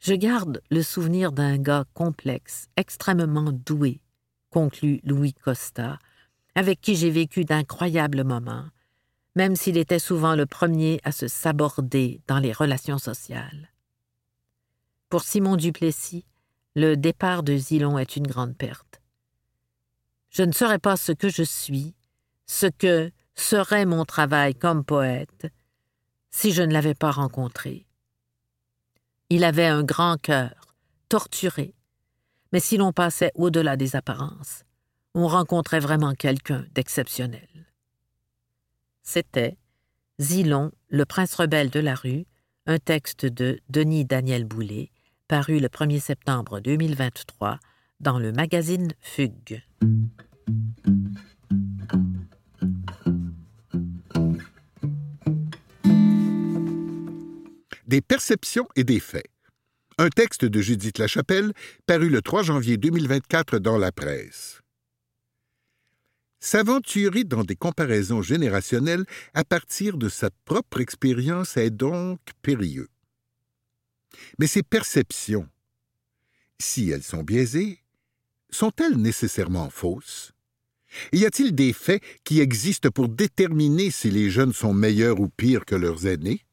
Je 0.00 0.14
garde 0.14 0.62
le 0.70 0.82
souvenir 0.82 1.30
d'un 1.30 1.58
gars 1.58 1.84
complexe, 1.92 2.68
extrêmement 2.78 3.52
doué, 3.52 4.00
conclut 4.48 5.00
Louis 5.04 5.34
Costa, 5.34 5.98
avec 6.54 6.80
qui 6.80 6.96
j'ai 6.96 7.10
vécu 7.10 7.44
d'incroyables 7.44 8.24
moments, 8.24 8.64
même 9.36 9.56
s'il 9.56 9.76
était 9.76 9.98
souvent 9.98 10.34
le 10.34 10.46
premier 10.46 11.00
à 11.04 11.12
se 11.12 11.28
saborder 11.28 12.22
dans 12.26 12.38
les 12.38 12.52
relations 12.52 12.96
sociales. 12.96 13.70
Pour 15.10 15.22
Simon 15.22 15.56
Duplessis, 15.56 16.24
le 16.74 16.96
départ 16.96 17.42
de 17.42 17.54
Zilon 17.54 17.98
est 17.98 18.16
une 18.16 18.26
grande 18.26 18.56
perte. 18.56 19.02
Je 20.30 20.44
ne 20.44 20.52
serais 20.52 20.78
pas 20.78 20.96
ce 20.96 21.12
que 21.12 21.28
je 21.28 21.42
suis, 21.42 21.94
ce 22.46 22.66
que 22.66 23.12
serait 23.34 23.84
mon 23.84 24.06
travail 24.06 24.54
comme 24.54 24.82
poète, 24.82 25.48
si 26.30 26.52
je 26.52 26.62
ne 26.62 26.72
l'avais 26.72 26.94
pas 26.94 27.10
rencontré. 27.10 27.86
Il 29.30 29.44
avait 29.44 29.66
un 29.66 29.84
grand 29.84 30.20
cœur, 30.20 30.74
torturé. 31.08 31.72
Mais 32.52 32.58
si 32.58 32.76
l'on 32.76 32.92
passait 32.92 33.30
au-delà 33.36 33.76
des 33.76 33.94
apparences, 33.94 34.64
on 35.14 35.28
rencontrait 35.28 35.78
vraiment 35.78 36.14
quelqu'un 36.14 36.66
d'exceptionnel. 36.74 37.48
C'était 39.02 39.56
Zilon, 40.20 40.72
Le 40.88 41.04
prince 41.04 41.34
rebelle 41.34 41.70
de 41.70 41.80
la 41.80 41.94
rue, 41.94 42.26
un 42.66 42.78
texte 42.78 43.24
de 43.24 43.60
Denis 43.68 44.04
Daniel 44.04 44.44
Boulet, 44.44 44.90
paru 45.28 45.60
le 45.60 45.68
1er 45.68 46.00
septembre 46.00 46.58
2023 46.58 47.58
dans 48.00 48.18
le 48.18 48.32
magazine 48.32 48.92
Fugue. 49.00 49.62
Des 57.90 58.02
perceptions 58.02 58.68
et 58.76 58.84
des 58.84 59.00
faits. 59.00 59.26
Un 59.98 60.10
texte 60.10 60.44
de 60.44 60.60
Judith 60.60 60.98
Lachapelle 60.98 61.52
paru 61.86 62.08
le 62.08 62.22
3 62.22 62.44
janvier 62.44 62.76
2024 62.76 63.58
dans 63.58 63.78
la 63.78 63.90
presse. 63.90 64.60
S'aventurer 66.38 67.24
dans 67.24 67.42
des 67.42 67.56
comparaisons 67.56 68.22
générationnelles 68.22 69.06
à 69.34 69.42
partir 69.42 69.96
de 69.96 70.08
sa 70.08 70.30
propre 70.44 70.80
expérience 70.80 71.56
est 71.56 71.70
donc 71.70 72.20
périlleux. 72.42 72.86
Mais 74.38 74.46
ces 74.46 74.62
perceptions, 74.62 75.48
si 76.60 76.90
elles 76.90 77.02
sont 77.02 77.24
biaisées, 77.24 77.80
sont-elles 78.50 78.98
nécessairement 78.98 79.68
fausses? 79.68 80.30
Y 81.12 81.24
a-t-il 81.24 81.56
des 81.56 81.72
faits 81.72 82.04
qui 82.22 82.38
existent 82.38 82.90
pour 82.92 83.08
déterminer 83.08 83.90
si 83.90 84.12
les 84.12 84.30
jeunes 84.30 84.52
sont 84.52 84.74
meilleurs 84.74 85.18
ou 85.18 85.28
pires 85.28 85.64
que 85.64 85.74
leurs 85.74 86.06
aînés? 86.06 86.44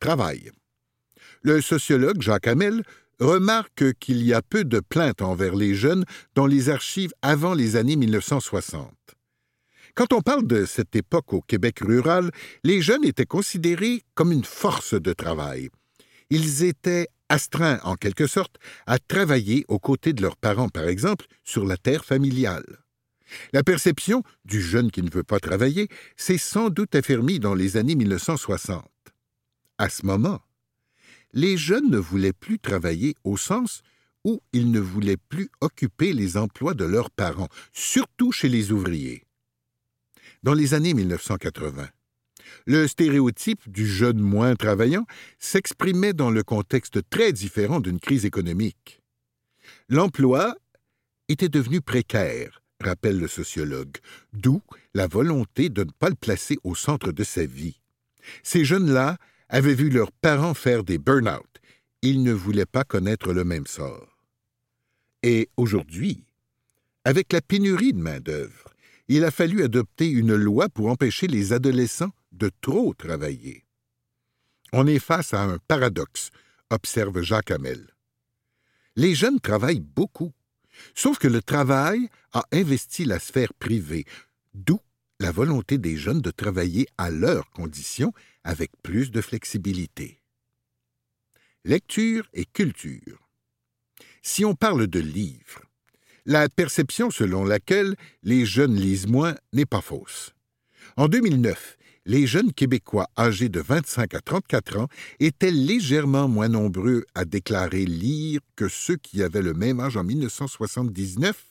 Travail. 0.00 0.50
Le 1.42 1.60
sociologue 1.60 2.22
Jacques 2.22 2.46
Hamel 2.46 2.82
remarque 3.20 3.92
qu'il 3.98 4.22
y 4.22 4.32
a 4.32 4.40
peu 4.40 4.64
de 4.64 4.80
plaintes 4.80 5.20
envers 5.20 5.54
les 5.54 5.74
jeunes 5.74 6.06
dans 6.34 6.46
les 6.46 6.70
archives 6.70 7.12
avant 7.20 7.52
les 7.52 7.76
années 7.76 7.96
1960. 7.96 8.90
Quand 9.94 10.14
on 10.14 10.22
parle 10.22 10.46
de 10.46 10.64
cette 10.64 10.96
époque 10.96 11.34
au 11.34 11.42
Québec 11.42 11.80
rural, 11.80 12.30
les 12.64 12.80
jeunes 12.80 13.04
étaient 13.04 13.26
considérés 13.26 14.02
comme 14.14 14.32
une 14.32 14.44
force 14.44 14.94
de 14.94 15.12
travail. 15.12 15.68
Ils 16.30 16.64
étaient 16.64 17.08
astreints, 17.28 17.80
en 17.84 17.96
quelque 17.96 18.26
sorte, 18.26 18.56
à 18.86 18.98
travailler 18.98 19.66
aux 19.68 19.78
côtés 19.78 20.14
de 20.14 20.22
leurs 20.22 20.38
parents, 20.38 20.70
par 20.70 20.88
exemple, 20.88 21.26
sur 21.44 21.66
la 21.66 21.76
terre 21.76 22.06
familiale. 22.06 22.64
La 23.52 23.62
perception 23.62 24.22
du 24.46 24.62
jeune 24.62 24.90
qui 24.90 25.02
ne 25.02 25.10
veut 25.10 25.24
pas 25.24 25.40
travailler 25.40 25.88
s'est 26.16 26.38
sans 26.38 26.70
doute 26.70 26.94
affermie 26.94 27.38
dans 27.38 27.54
les 27.54 27.76
années 27.76 27.96
1960. 27.96 28.88
À 29.80 29.88
ce 29.88 30.04
moment, 30.04 30.42
les 31.32 31.56
jeunes 31.56 31.88
ne 31.88 31.96
voulaient 31.96 32.34
plus 32.34 32.58
travailler 32.58 33.14
au 33.24 33.38
sens 33.38 33.80
où 34.24 34.42
ils 34.52 34.70
ne 34.70 34.78
voulaient 34.78 35.16
plus 35.16 35.48
occuper 35.62 36.12
les 36.12 36.36
emplois 36.36 36.74
de 36.74 36.84
leurs 36.84 37.10
parents, 37.10 37.48
surtout 37.72 38.30
chez 38.30 38.50
les 38.50 38.72
ouvriers. 38.72 39.24
Dans 40.42 40.52
les 40.52 40.74
années 40.74 40.92
1980, 40.92 41.88
le 42.66 42.86
stéréotype 42.86 43.70
du 43.70 43.86
jeune 43.86 44.18
moins 44.18 44.54
travaillant 44.54 45.06
s'exprimait 45.38 46.12
dans 46.12 46.30
le 46.30 46.42
contexte 46.42 47.08
très 47.08 47.32
différent 47.32 47.80
d'une 47.80 48.00
crise 48.00 48.26
économique. 48.26 49.00
L'emploi 49.88 50.56
était 51.28 51.48
devenu 51.48 51.80
précaire, 51.80 52.62
rappelle 52.80 53.18
le 53.18 53.28
sociologue, 53.28 53.96
d'où 54.34 54.60
la 54.92 55.06
volonté 55.06 55.70
de 55.70 55.84
ne 55.84 55.90
pas 55.90 56.10
le 56.10 56.16
placer 56.16 56.58
au 56.64 56.74
centre 56.74 57.12
de 57.12 57.24
sa 57.24 57.46
vie. 57.46 57.80
Ces 58.42 58.66
jeunes-là 58.66 59.16
avaient 59.50 59.74
vu 59.74 59.90
leurs 59.90 60.12
parents 60.12 60.54
faire 60.54 60.84
des 60.84 60.98
burn-out. 60.98 61.60
Ils 62.02 62.22
ne 62.22 62.32
voulaient 62.32 62.66
pas 62.66 62.84
connaître 62.84 63.32
le 63.32 63.44
même 63.44 63.66
sort. 63.66 64.16
Et 65.22 65.50
aujourd'hui, 65.56 66.24
avec 67.04 67.32
la 67.32 67.42
pénurie 67.42 67.92
de 67.92 67.98
main-d'œuvre, 67.98 68.72
il 69.08 69.24
a 69.24 69.30
fallu 69.30 69.62
adopter 69.62 70.08
une 70.08 70.34
loi 70.34 70.68
pour 70.68 70.88
empêcher 70.88 71.26
les 71.26 71.52
adolescents 71.52 72.12
de 72.32 72.50
trop 72.60 72.94
travailler. 72.94 73.64
On 74.72 74.86
est 74.86 75.00
face 75.00 75.34
à 75.34 75.42
un 75.42 75.58
paradoxe, 75.58 76.30
observe 76.70 77.20
Jacques 77.20 77.50
Hamel. 77.50 77.94
Les 78.96 79.14
jeunes 79.14 79.40
travaillent 79.40 79.80
beaucoup, 79.80 80.32
sauf 80.94 81.18
que 81.18 81.28
le 81.28 81.42
travail 81.42 82.08
a 82.32 82.44
investi 82.52 83.04
la 83.04 83.18
sphère 83.18 83.52
privée, 83.54 84.04
d'où 84.54 84.78
la 85.20 85.30
volonté 85.32 85.76
des 85.76 85.96
jeunes 85.96 86.22
de 86.22 86.30
travailler 86.30 86.88
à 86.96 87.10
leurs 87.10 87.50
conditions 87.50 88.12
avec 88.42 88.70
plus 88.82 89.10
de 89.10 89.20
flexibilité. 89.20 90.22
Lecture 91.66 92.26
et 92.32 92.46
culture. 92.46 93.28
Si 94.22 94.46
on 94.46 94.54
parle 94.54 94.86
de 94.86 94.98
livres, 94.98 95.62
la 96.24 96.48
perception 96.48 97.10
selon 97.10 97.44
laquelle 97.44 97.96
les 98.22 98.46
jeunes 98.46 98.76
lisent 98.76 99.06
moins 99.06 99.34
n'est 99.52 99.66
pas 99.66 99.82
fausse. 99.82 100.32
En 100.96 101.06
2009, 101.06 101.76
les 102.06 102.26
jeunes 102.26 102.54
Québécois 102.54 103.08
âgés 103.18 103.50
de 103.50 103.60
25 103.60 104.14
à 104.14 104.20
34 104.20 104.78
ans 104.78 104.88
étaient 105.18 105.50
légèrement 105.50 106.28
moins 106.28 106.48
nombreux 106.48 107.04
à 107.14 107.26
déclarer 107.26 107.84
lire 107.84 108.40
que 108.56 108.68
ceux 108.68 108.96
qui 108.96 109.22
avaient 109.22 109.42
le 109.42 109.52
même 109.52 109.80
âge 109.80 109.98
en 109.98 110.04
1979, 110.04 111.44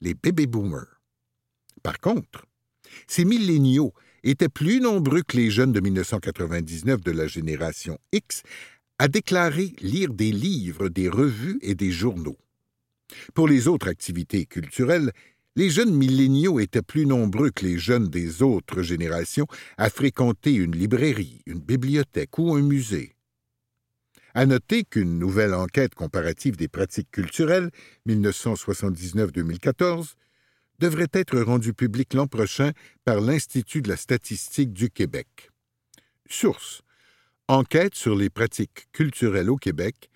les 0.00 0.14
baby 0.14 0.48
boomers. 0.48 1.00
Par 1.84 2.00
contre, 2.00 2.46
ces 3.06 3.24
milléniaux 3.24 3.92
étaient 4.24 4.48
plus 4.48 4.80
nombreux 4.80 5.22
que 5.22 5.36
les 5.36 5.50
jeunes 5.50 5.72
de 5.72 5.80
1999 5.80 7.00
de 7.00 7.10
la 7.10 7.26
génération 7.26 7.98
X 8.12 8.42
à 8.98 9.08
déclarer 9.08 9.74
lire 9.80 10.12
des 10.12 10.32
livres, 10.32 10.88
des 10.88 11.08
revues 11.08 11.58
et 11.62 11.74
des 11.74 11.90
journaux. 11.90 12.38
Pour 13.34 13.48
les 13.48 13.68
autres 13.68 13.88
activités 13.88 14.46
culturelles, 14.46 15.12
les 15.56 15.70
jeunes 15.70 15.94
milléniaux 15.94 16.60
étaient 16.60 16.82
plus 16.82 17.04
nombreux 17.04 17.50
que 17.50 17.66
les 17.66 17.78
jeunes 17.78 18.08
des 18.08 18.42
autres 18.42 18.82
générations 18.82 19.46
à 19.76 19.90
fréquenter 19.90 20.54
une 20.54 20.74
librairie, 20.74 21.42
une 21.46 21.60
bibliothèque 21.60 22.38
ou 22.38 22.54
un 22.54 22.62
musée. 22.62 23.16
À 24.34 24.46
noter 24.46 24.84
qu'une 24.84 25.18
nouvelle 25.18 25.52
enquête 25.52 25.94
comparative 25.94 26.56
des 26.56 26.68
pratiques 26.68 27.10
culturelles, 27.10 27.70
1979-2014, 28.08 30.14
devrait 30.82 31.12
être 31.12 31.38
rendue 31.38 31.74
publique 31.74 32.12
l'an 32.12 32.26
prochain 32.26 32.72
par 33.04 33.20
l'Institut 33.20 33.82
de 33.82 33.88
la 33.88 33.96
statistique 33.96 34.72
du 34.72 34.90
Québec. 34.90 35.52
Source 36.28 36.82
Enquête 37.46 37.94
sur 37.94 38.16
les 38.16 38.30
pratiques 38.30 38.88
culturelles 38.92 39.48
au 39.48 39.56
Québec, 39.56 40.10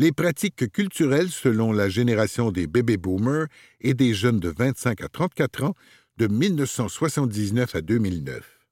les 0.00 0.10
pratiques 0.10 0.72
culturelles 0.72 1.30
selon 1.30 1.70
la 1.72 1.88
génération 1.88 2.50
des 2.50 2.66
baby 2.66 2.96
boomers 2.96 3.46
et 3.80 3.94
des 3.94 4.12
jeunes 4.12 4.40
de 4.40 4.48
25 4.48 5.02
à 5.02 5.08
34 5.08 5.62
ans 5.62 5.74
de 6.16 6.26
1979 6.26 7.76
à 7.76 7.80
2009. 7.80 8.66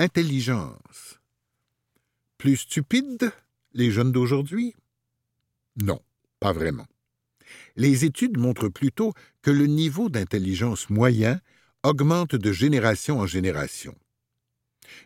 Intelligence. 0.00 1.20
Plus 2.38 2.56
stupide, 2.56 3.30
les 3.72 3.92
jeunes 3.92 4.10
d'aujourd'hui? 4.10 4.74
Non, 5.80 6.00
pas 6.40 6.52
vraiment. 6.52 6.86
Les 7.76 8.04
études 8.04 8.38
montrent 8.38 8.68
plutôt 8.68 9.12
que 9.42 9.50
le 9.50 9.66
niveau 9.66 10.08
d'intelligence 10.08 10.90
moyen 10.90 11.40
augmente 11.82 12.34
de 12.34 12.52
génération 12.52 13.20
en 13.20 13.26
génération. 13.26 13.94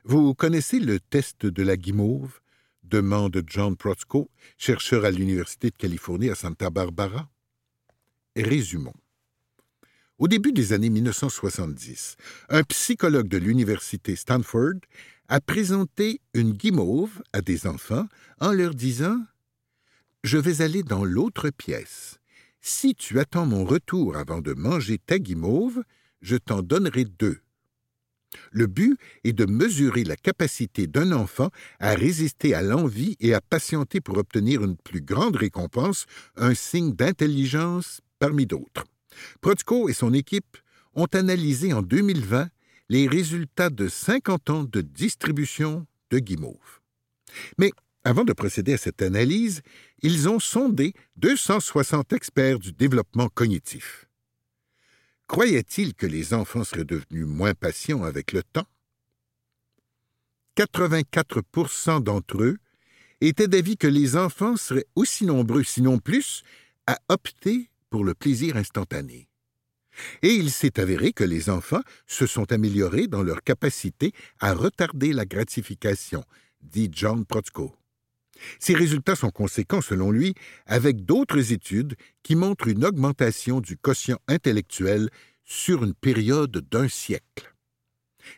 Vous 0.05 0.35
connaissez 0.35 0.81
le 0.81 1.00
test 1.00 1.46
de 1.46 1.62
la 1.62 1.76
guimauve? 1.76 2.40
demande 2.85 3.42
John 3.46 3.76
Protzko, 3.76 4.31
chercheur 4.59 5.05
à 5.05 5.11
l'Université 5.11 5.70
de 5.70 5.76
Californie 5.76 6.31
à 6.31 6.35
Santa 6.35 6.68
Barbara. 6.68 7.31
Résumons. 8.37 8.94
Au 10.18 10.28
début 10.28 10.52
des 10.52 10.72
années 10.72 10.90
1970, 10.90 12.16
un 12.48 12.62
psychologue 12.64 13.28
de 13.28 13.38
l'Université 13.38 14.14
Stanford 14.14 14.74
a 15.28 15.40
présenté 15.40 16.20
une 16.35 16.52
guimauve 16.52 17.22
à 17.33 17.40
des 17.40 17.66
enfants 17.66 18.07
en 18.40 18.52
leur 18.52 18.74
disant 18.74 19.18
Je 20.22 20.38
vais 20.38 20.62
aller 20.62 20.83
dans 20.83 21.05
l'autre 21.05 21.50
pièce. 21.50 22.20
Si 22.64 22.94
tu 22.94 23.18
attends 23.18 23.44
mon 23.44 23.64
retour 23.64 24.16
avant 24.16 24.40
de 24.40 24.53
manger 24.55 24.96
ta 24.96 25.18
guimauve, 25.18 25.83
je 26.20 26.37
t'en 26.37 26.62
donnerai 26.62 27.05
deux. 27.05 27.40
Le 28.53 28.68
but 28.68 28.96
est 29.25 29.33
de 29.33 29.46
mesurer 29.46 30.05
la 30.05 30.14
capacité 30.14 30.87
d'un 30.87 31.11
enfant 31.11 31.51
à 31.81 31.94
résister 31.94 32.55
à 32.55 32.62
l'envie 32.62 33.16
et 33.18 33.35
à 33.35 33.40
patienter 33.40 34.01
pour 34.01 34.16
obtenir 34.16 34.62
une 34.62 34.77
plus 34.77 35.01
grande 35.01 35.35
récompense, 35.35 36.07
un 36.37 36.55
signe 36.55 36.92
d'intelligence 36.92 38.01
parmi 38.20 38.46
d'autres. 38.46 38.85
Protzko 39.40 39.88
et 39.88 39.92
son 39.92 40.14
équipe 40.14 40.57
ont 40.94 41.09
analysé 41.12 41.72
en 41.72 41.83
2020 41.83 42.48
les 42.88 43.09
résultats 43.09 43.70
de 43.70 43.88
50 43.88 44.51
ans 44.51 44.64
de 44.64 44.83
distribution 44.83 45.85
de 46.11 46.20
guimauve. 46.20 46.81
Mais 47.59 47.72
avant 48.05 48.25
de 48.25 48.33
procéder 48.33 48.75
à 48.75 48.79
cette 48.79 49.03
analyse, 49.03 49.62
ils 50.03 50.29
ont 50.29 50.41
sondé 50.41 50.95
260 51.17 52.12
experts 52.12 52.59
du 52.59 52.73
développement 52.73 53.29
cognitif. 53.29 54.07
Croyait-il 55.29 55.95
que 55.95 56.07
les 56.07 56.35
enfants 56.35 56.65
seraient 56.65 56.85
devenus 56.85 57.27
moins 57.27 57.55
patients 57.55 58.03
avec 58.03 58.33
le 58.33 58.43
temps? 58.43 58.67
84% 60.57 62.03
d'entre 62.03 62.43
eux 62.43 62.59
étaient 63.21 63.49
d'avis 63.49 63.77
que 63.77 63.87
les 63.87 64.17
enfants 64.17 64.57
seraient 64.57 64.87
aussi 64.95 65.25
nombreux, 65.25 65.62
sinon 65.62 65.99
plus, 65.99 66.43
à 66.87 66.99
opter 67.09 67.71
pour 67.88 68.05
le 68.05 68.15
plaisir 68.15 68.57
instantané. 68.57 69.29
Et 70.23 70.35
il 70.35 70.51
s'est 70.51 70.81
avéré 70.81 71.12
que 71.12 71.25
les 71.25 71.51
enfants 71.51 71.83
se 72.07 72.27
sont 72.27 72.51
améliorés 72.53 73.07
dans 73.07 73.23
leur 73.23 73.43
capacité 73.43 74.12
à 74.41 74.55
retarder 74.55 75.12
la 75.12 75.25
gratification, 75.25 76.25
dit 76.62 76.91
John 76.93 77.25
Protzko. 77.25 77.77
Ces 78.59 78.74
résultats 78.74 79.16
sont 79.16 79.31
conséquents, 79.31 79.81
selon 79.81 80.11
lui, 80.11 80.35
avec 80.66 81.05
d'autres 81.05 81.52
études 81.52 81.94
qui 82.22 82.37
montrent 82.37 82.68
une 82.68 82.85
augmentation 82.85 83.61
du 83.61 83.76
quotient 83.76 84.18
intellectuel 84.28 85.09
sur 85.44 85.85
une 85.85 85.94
période 85.94 86.64
d'un 86.70 86.88
siècle. 86.88 87.55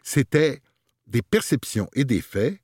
C'était 0.02 0.60
Des 1.06 1.22
perceptions 1.22 1.88
et 1.94 2.04
des 2.04 2.22
faits, 2.22 2.58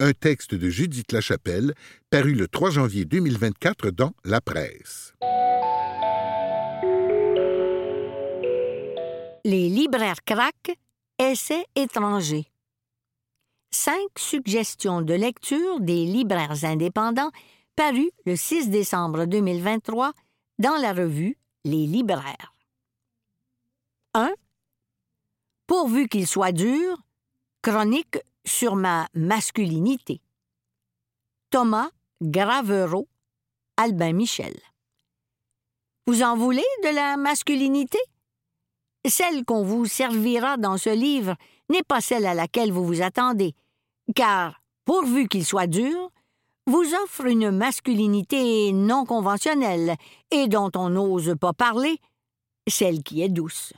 un 0.00 0.12
texte 0.12 0.54
de 0.54 0.68
Judith 0.68 1.12
Lachapelle, 1.12 1.74
paru 2.10 2.34
le 2.34 2.46
3 2.46 2.70
janvier 2.70 3.06
2024 3.06 3.90
dans 3.90 4.12
La 4.24 4.40
Presse. 4.42 5.14
Les 9.44 9.70
libraires 9.70 10.22
craques, 10.24 10.76
essais 11.18 11.64
étrangers. 11.74 12.46
Cinq 13.72 14.18
suggestions 14.18 15.00
de 15.00 15.14
lecture 15.14 15.78
des 15.78 16.04
libraires 16.04 16.64
indépendants 16.64 17.30
parues 17.76 18.10
le 18.26 18.34
6 18.34 18.68
décembre 18.68 19.26
2023 19.26 20.12
dans 20.58 20.74
la 20.74 20.92
revue 20.92 21.38
Les 21.64 21.86
libraires. 21.86 22.52
1. 24.14 24.32
Pourvu 25.68 26.08
qu'il 26.08 26.26
soit 26.26 26.50
dur, 26.50 26.98
chronique 27.62 28.18
sur 28.44 28.74
ma 28.74 29.06
masculinité. 29.14 30.20
Thomas 31.50 31.90
Gravereau, 32.20 33.06
Albin 33.76 34.12
Michel. 34.12 34.58
Vous 36.08 36.22
en 36.24 36.36
voulez 36.36 36.64
de 36.82 36.92
la 36.92 37.16
masculinité? 37.16 37.98
Celle 39.08 39.44
qu'on 39.44 39.62
vous 39.62 39.86
servira 39.86 40.56
dans 40.56 40.76
ce 40.76 40.90
livre 40.90 41.36
n'est 41.70 41.82
pas 41.82 42.00
celle 42.00 42.26
à 42.26 42.34
laquelle 42.34 42.72
vous 42.72 42.84
vous 42.84 43.02
attendez, 43.02 43.54
car, 44.14 44.60
pourvu 44.84 45.28
qu'il 45.28 45.44
soit 45.44 45.66
dur, 45.66 46.10
vous 46.66 46.84
offre 47.02 47.26
une 47.26 47.50
masculinité 47.50 48.72
non 48.72 49.04
conventionnelle 49.04 49.96
et 50.30 50.46
dont 50.46 50.70
on 50.76 50.90
n'ose 50.90 51.34
pas 51.40 51.52
parler, 51.52 51.98
celle 52.68 53.02
qui 53.02 53.22
est 53.22 53.28
douce. 53.28 53.72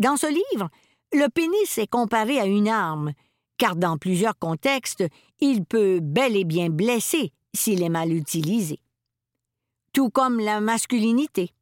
Dans 0.00 0.16
ce 0.16 0.26
livre, 0.26 0.68
le 1.12 1.28
pénis 1.28 1.78
est 1.78 1.86
comparé 1.86 2.40
à 2.40 2.46
une 2.46 2.68
arme, 2.68 3.12
car 3.58 3.76
dans 3.76 3.96
plusieurs 3.96 4.38
contextes, 4.38 5.04
il 5.40 5.64
peut 5.64 6.00
bel 6.02 6.36
et 6.36 6.44
bien 6.44 6.68
blesser 6.68 7.32
s'il 7.54 7.82
est 7.82 7.88
mal 7.88 8.12
utilisé. 8.12 8.80
Tout 9.92 10.10
comme 10.10 10.40
la 10.40 10.60
masculinité. 10.60 11.52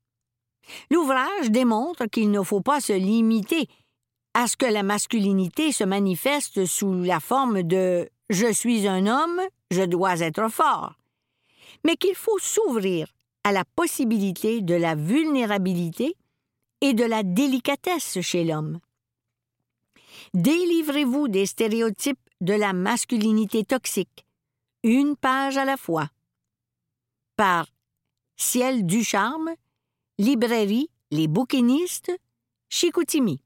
L'ouvrage 0.91 1.51
démontre 1.51 2.07
qu'il 2.07 2.31
ne 2.31 2.43
faut 2.43 2.63
pas 2.63 2.81
se 2.81 2.93
limiter 2.93 3.69
à 4.35 4.49
ce 4.49 4.57
que 4.57 4.67
la 4.67 4.83
masculinité 4.83 5.73
se 5.73 5.85
manifeste 5.85 6.67
sous 6.67 6.93
la 6.93 7.21
forme 7.21 7.63
de 7.63 8.09
je 8.31 8.53
suis 8.53 8.89
un 8.89 9.07
homme, 9.07 9.41
je 9.71 9.83
dois 9.83 10.21
être 10.21 10.49
fort, 10.49 10.95
mais 11.85 11.97
qu'il 11.97 12.15
faut 12.15 12.39
s'ouvrir 12.39 13.07
à 13.45 13.53
la 13.53 13.65
possibilité 13.65 14.61
de 14.61 14.75
la 14.75 14.95
vulnérabilité 14.95 16.17
et 16.81 16.95
de 16.95 17.05
la 17.05 17.23
délicatesse 17.23 18.21
chez 18.21 18.45
l'homme. 18.45 18.81
Délivrez-vous 20.33 21.29
des 21.29 21.47
stéréotypes 21.47 22.19
de 22.41 22.55
la 22.55 22.73
masculinité 22.73 23.65
toxique, 23.65 24.25
une 24.83 25.17
page 25.17 25.57
à 25.57 25.65
la 25.65 25.77
fois. 25.77 26.09
Par 27.37 27.67
Ciel 28.37 28.85
du 28.85 29.05
Charme, 29.05 29.51
Librairie 30.19 30.91
Les 31.11 31.29
Bouquinistes, 31.29 32.13
Chicoutimi. 32.69 33.44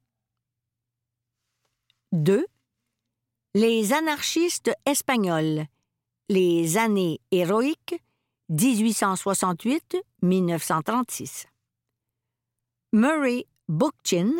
2. 2.12 2.46
Les 3.54 3.92
anarchistes 3.92 4.70
espagnols. 4.86 5.66
Les 6.30 6.78
années 6.78 7.20
héroïques 7.30 8.02
1868-1936. 8.50 11.44
Murray 12.92 13.46
Bookchin, 13.68 14.32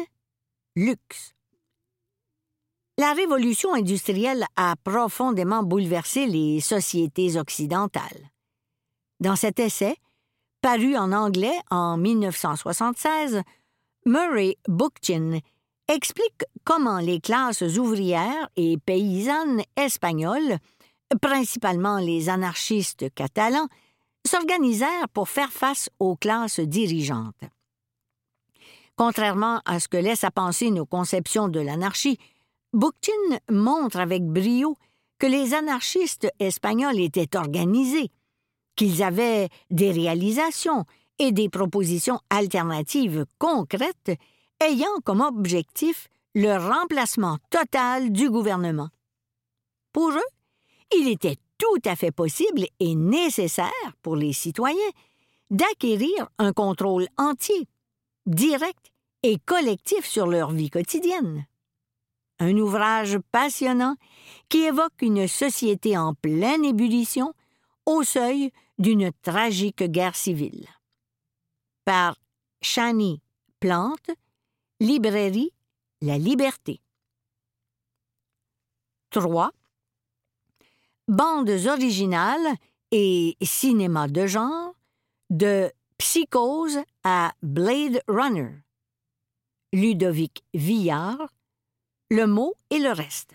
Luxe. 0.76 1.35
La 2.96 3.12
révolution 3.12 3.74
industrielle 3.74 4.46
a 4.57 4.74
profondément 4.83 5.62
bouleversé 5.62 6.24
les 6.26 6.61
sociétés 6.61 7.37
occidentales. 7.37 8.31
Dans 9.20 9.37
cet 9.37 9.61
essai, 9.61 9.94
paru 10.62 10.96
en 10.96 11.12
anglais 11.12 11.61
en 11.70 11.98
1976, 11.98 13.42
Murray 14.07 14.57
Bookchin 14.66 15.40
explique 15.88 16.44
comment 16.64 16.98
les 16.98 17.20
classes 17.20 17.62
ouvrières 17.62 18.48
et 18.57 18.77
paysannes 18.79 19.62
espagnoles, 19.77 20.59
principalement 21.20 21.98
les 21.98 22.29
anarchistes 22.29 23.12
catalans, 23.14 23.68
s'organisèrent 24.27 25.09
pour 25.12 25.29
faire 25.29 25.51
face 25.51 25.88
aux 25.98 26.16
classes 26.16 26.61
dirigeantes. 26.61 27.44
Contrairement 28.96 29.62
à 29.64 29.81
ce 29.81 29.88
que 29.88 29.96
laissent 29.96 30.24
à 30.24 30.31
penser 30.31 30.70
nos 30.70 30.85
conceptions 30.85 31.48
de 31.48 31.61
l'anarchie, 31.61 32.18
Bookchin 32.72 33.38
montre 33.51 33.98
avec 33.98 34.24
brio 34.24 34.77
que 35.18 35.27
les 35.27 35.55
anarchistes 35.55 36.29
espagnols 36.38 37.01
étaient 37.01 37.37
organisés, 37.37 38.11
qu'ils 38.77 39.03
avaient 39.03 39.48
des 39.70 39.90
réalisations 39.90 40.85
et 41.18 41.33
des 41.33 41.48
propositions 41.48 42.20
alternatives 42.31 43.24
concrètes 43.38 44.12
ayant 44.61 45.01
comme 45.05 45.21
objectif 45.21 46.09
le 46.35 46.57
remplacement 46.57 47.38
total 47.51 48.12
du 48.12 48.31
gouvernement. 48.31 48.88
Pour 49.92 50.11
eux, 50.11 50.31
il 50.97 51.09
était 51.09 51.37
tout 51.59 51.81
à 51.85 51.97
fait 51.97 52.12
possible 52.12 52.66
et 52.81 52.94
nécessaire 52.94 53.68
pour 54.03 54.16
les 54.16 54.33
citoyens 54.33 54.77
d'acquérir 55.51 56.29
un 56.38 56.53
contrôle 56.53 57.09
entier, 57.16 57.66
direct 58.27 58.92
et 59.23 59.38
collectif 59.38 60.07
sur 60.07 60.27
leur 60.27 60.51
vie 60.53 60.71
quotidienne. 60.71 61.47
Un 62.38 62.57
ouvrage 62.57 63.18
passionnant 63.33 63.97
qui 64.49 64.59
évoque 64.59 65.03
une 65.03 65.27
société 65.27 65.99
en 65.99 66.14
pleine 66.14 66.64
ébullition 66.64 67.35
au 67.87 68.05
seuil 68.05 68.53
d'une 68.79 69.11
tragique 69.23 69.83
guerre 69.83 70.14
civile. 70.14 70.68
Par 71.85 72.16
Shani 72.61 73.21
Plante, 73.59 74.11
Librairie 74.81 75.53
La 76.03 76.19
Liberté. 76.19 76.81
3. 79.11 79.51
Bandes 81.09 81.67
originales 81.67 82.55
et 82.93 83.37
cinéma 83.43 84.07
de 84.07 84.29
genre 84.29 84.77
de 85.31 85.73
Psychose 85.99 86.79
à 87.03 87.33
Blade 87.43 88.01
Runner. 88.07 88.62
Ludovic 89.73 90.45
Villard, 90.55 91.35
Le 92.09 92.27
mot 92.27 92.55
et 92.71 92.79
le 92.79 92.93
reste. 92.93 93.33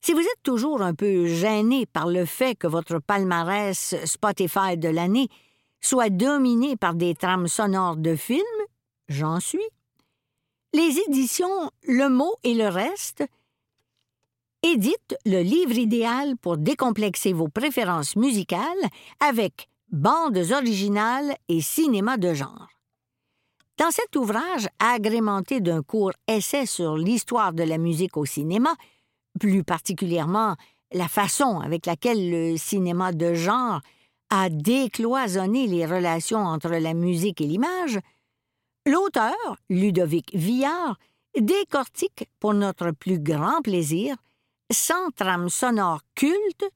Si 0.00 0.14
vous 0.14 0.20
êtes 0.20 0.42
toujours 0.42 0.82
un 0.82 0.94
peu 0.94 1.26
gêné 1.28 1.86
par 1.86 2.08
le 2.08 2.24
fait 2.24 2.56
que 2.56 2.66
votre 2.66 2.98
palmarès 2.98 3.94
Spotify 4.04 4.76
de 4.76 4.88
l'année 4.88 5.28
soit 5.80 6.10
dominé 6.10 6.76
par 6.76 6.94
des 6.96 7.14
trames 7.14 7.46
sonores 7.46 7.96
de 7.96 8.16
films, 8.16 8.42
j'en 9.08 9.40
suis. 9.40 9.66
Les 10.72 10.98
éditions 11.08 11.70
Le 11.82 12.08
mot 12.08 12.34
et 12.42 12.54
le 12.54 12.68
reste 12.68 13.24
éditent 14.62 15.16
le 15.26 15.42
livre 15.42 15.76
idéal 15.76 16.36
pour 16.36 16.56
décomplexer 16.56 17.32
vos 17.32 17.48
préférences 17.48 18.16
musicales 18.16 18.64
avec 19.20 19.68
bandes 19.90 20.42
originales 20.50 21.36
et 21.48 21.60
cinéma 21.60 22.16
de 22.16 22.34
genre. 22.34 22.68
Dans 23.78 23.90
cet 23.90 24.16
ouvrage, 24.16 24.68
agrémenté 24.78 25.60
d'un 25.60 25.82
court 25.82 26.12
essai 26.28 26.64
sur 26.64 26.96
l'histoire 26.96 27.52
de 27.52 27.64
la 27.64 27.76
musique 27.76 28.16
au 28.16 28.24
cinéma, 28.24 28.74
plus 29.38 29.64
particulièrement 29.64 30.54
la 30.92 31.08
façon 31.08 31.60
avec 31.60 31.86
laquelle 31.86 32.30
le 32.30 32.56
cinéma 32.56 33.12
de 33.12 33.34
genre 33.34 33.80
a 34.30 34.48
décloisonné 34.48 35.66
les 35.66 35.86
relations 35.86 36.44
entre 36.44 36.70
la 36.70 36.94
musique 36.94 37.40
et 37.40 37.46
l'image, 37.46 37.98
l'auteur, 38.86 39.56
Ludovic 39.68 40.34
Villard, 40.34 40.98
décortique 41.38 42.28
pour 42.40 42.54
notre 42.54 42.90
plus 42.92 43.18
grand 43.18 43.62
plaisir 43.62 44.16
cent 44.70 45.10
trames 45.16 45.48
sonores 45.48 46.02
cultes 46.14 46.70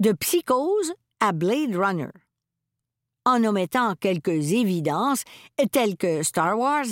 de 0.00 0.12
psychose 0.12 0.94
à 1.20 1.32
Blade 1.32 1.74
Runner. 1.74 2.10
En 3.24 3.42
omettant 3.44 3.94
quelques 3.96 4.52
évidences 4.52 5.24
telles 5.72 5.96
que 5.96 6.22
Star 6.22 6.58
Wars, 6.58 6.86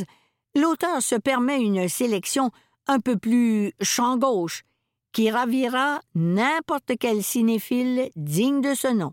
l'auteur 0.54 1.02
se 1.02 1.16
permet 1.16 1.60
une 1.60 1.88
sélection 1.88 2.50
un 2.86 3.00
peu 3.00 3.18
plus 3.18 3.72
champ 3.82 4.16
gauche 4.16 4.64
qui 5.12 5.30
ravira 5.30 6.00
n'importe 6.14 6.92
quel 6.98 7.22
cinéphile 7.22 8.10
digne 8.16 8.62
de 8.62 8.74
ce 8.74 8.88
nom. 8.88 9.12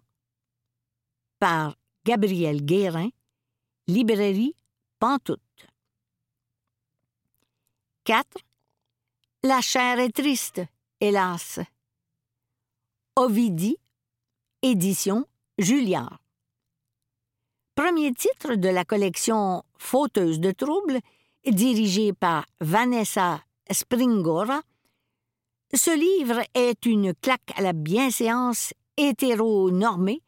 Par 1.39 1.75
Gabriel 2.05 2.63
Guérin, 2.63 3.09
Librairie 3.87 4.55
pantoute. 4.99 5.39
4. 8.03 8.25
La 9.43 9.61
chair 9.61 9.99
est 9.99 10.11
triste, 10.11 10.61
hélas. 10.99 11.59
Ovidie, 13.15 13.77
édition 14.61 15.25
Julliard. 15.57 16.19
Premier 17.75 18.13
titre 18.13 18.55
de 18.55 18.67
la 18.67 18.83
collection 18.83 19.63
Fauteuse 19.77 20.41
de 20.41 20.51
troubles, 20.51 20.99
dirigée 21.45 22.11
par 22.11 22.45
Vanessa 22.59 23.41
Springora. 23.71 24.61
Ce 25.73 25.97
livre 25.97 26.41
est 26.53 26.85
une 26.85 27.13
claque 27.13 27.53
à 27.55 27.61
la 27.61 27.71
bienséance 27.71 28.73
hétéronormée 28.97 30.21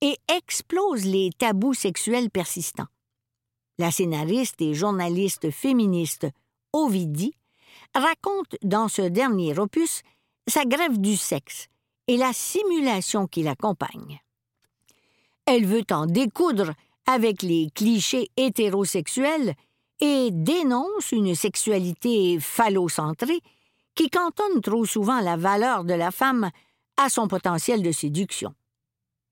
et 0.00 0.16
explose 0.26 1.04
les 1.04 1.30
tabous 1.38 1.74
sexuels 1.74 2.30
persistants. 2.30 2.88
La 3.80 3.90
scénariste 3.90 4.60
et 4.60 4.74
journaliste 4.74 5.50
féministe 5.50 6.26
Ovidie 6.74 7.32
raconte 7.94 8.56
dans 8.62 8.88
ce 8.88 9.00
dernier 9.00 9.58
opus 9.58 10.02
sa 10.46 10.66
grève 10.66 11.00
du 11.00 11.16
sexe 11.16 11.68
et 12.06 12.18
la 12.18 12.34
simulation 12.34 13.26
qui 13.26 13.42
l'accompagne. 13.42 14.20
Elle 15.46 15.64
veut 15.64 15.86
en 15.92 16.04
découdre 16.04 16.74
avec 17.06 17.40
les 17.40 17.70
clichés 17.74 18.28
hétérosexuels 18.36 19.54
et 20.00 20.28
dénonce 20.30 21.12
une 21.12 21.34
sexualité 21.34 22.38
phallocentrée 22.38 23.40
qui 23.94 24.10
cantonne 24.10 24.60
trop 24.60 24.84
souvent 24.84 25.20
la 25.20 25.38
valeur 25.38 25.84
de 25.84 25.94
la 25.94 26.10
femme 26.10 26.50
à 26.98 27.08
son 27.08 27.28
potentiel 27.28 27.82
de 27.82 27.92
séduction. 27.92 28.52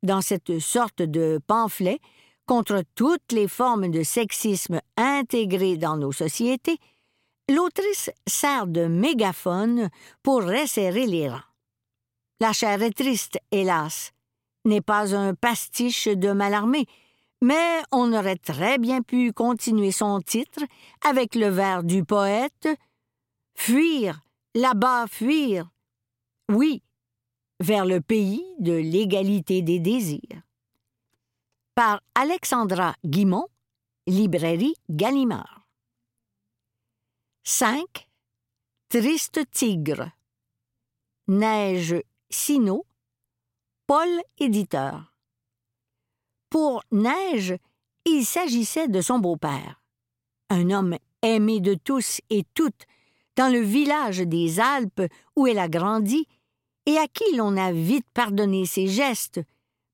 Dans 0.03 0.23
cette 0.23 0.59
sorte 0.59 1.03
de 1.03 1.39
pamphlet 1.47 2.01
contre 2.49 2.83
toutes 2.95 3.31
les 3.33 3.47
formes 3.47 3.91
de 3.91 4.03
sexisme 4.03 4.81
intégrées 4.97 5.77
dans 5.77 5.99
nos 5.99 6.13
sociétés, 6.13 6.79
l'autrice 7.49 8.11
sert 8.27 8.67
de 8.67 8.87
mégaphone 8.87 9.91
pour 10.23 10.43
resserrer 10.43 11.07
les 11.07 11.29
rangs. 11.29 11.43
La 12.41 12.55
chair 12.55 12.83
est 12.83 12.97
triste, 12.97 13.39
hélas, 13.53 14.13
n'est 14.65 14.81
pas 14.81 15.15
un 15.15 15.35
pastiche 15.35 16.09
de 16.09 16.33
Malarmé, 16.33 16.87
mais 17.43 17.83
on 17.93 18.13
aurait 18.15 18.37
très 18.37 18.79
bien 18.79 19.03
pu 19.03 19.33
continuer 19.33 19.93
son 19.93 20.21
titre 20.21 20.61
avec 21.05 21.35
le 21.35 21.49
vers 21.49 21.85
du 21.85 22.03
poète 22.05 22.69
Fuir, 23.57 24.21
là-bas 24.55 25.07
fuir. 25.09 25.69
Oui, 26.51 26.83
vers 27.61 27.85
le 27.85 28.01
pays 28.01 28.45
de 28.59 28.73
l'égalité 28.73 29.63
des 29.63 29.81
désirs. 29.81 30.48
Par 31.79 32.03
Alexandra 32.17 32.97
Guimont, 33.05 33.47
librairie 34.09 34.75
Gallimard. 34.91 35.69
5. 37.45 38.09
Triste 38.89 39.49
tigre. 39.53 40.11
Neige 41.29 42.03
Sino, 42.31 42.85
Paul 43.87 44.09
éditeur. 44.39 45.15
Pour 46.51 46.83
Neige, 46.91 47.55
il 48.05 48.27
s'agissait 48.27 48.89
de 48.89 49.01
son 49.01 49.21
beau-père, 49.21 49.81
un 50.51 50.71
homme 50.71 50.97
aimé 51.23 51.61
de 51.61 51.75
tous 51.75 52.21
et 52.29 52.43
toutes 52.55 52.87
dans 53.37 53.53
le 53.53 53.61
village 53.61 54.19
des 54.19 54.59
Alpes 54.59 55.03
où 55.37 55.47
elle 55.47 55.61
a 55.61 55.69
grandi 55.69 56.27
et 56.87 56.99
à 56.99 57.07
qui 57.07 57.37
l'on 57.37 57.57
a 57.57 57.71
vite 57.71 58.11
pardonné 58.13 58.67
ses 58.67 58.89
gestes 58.89 59.41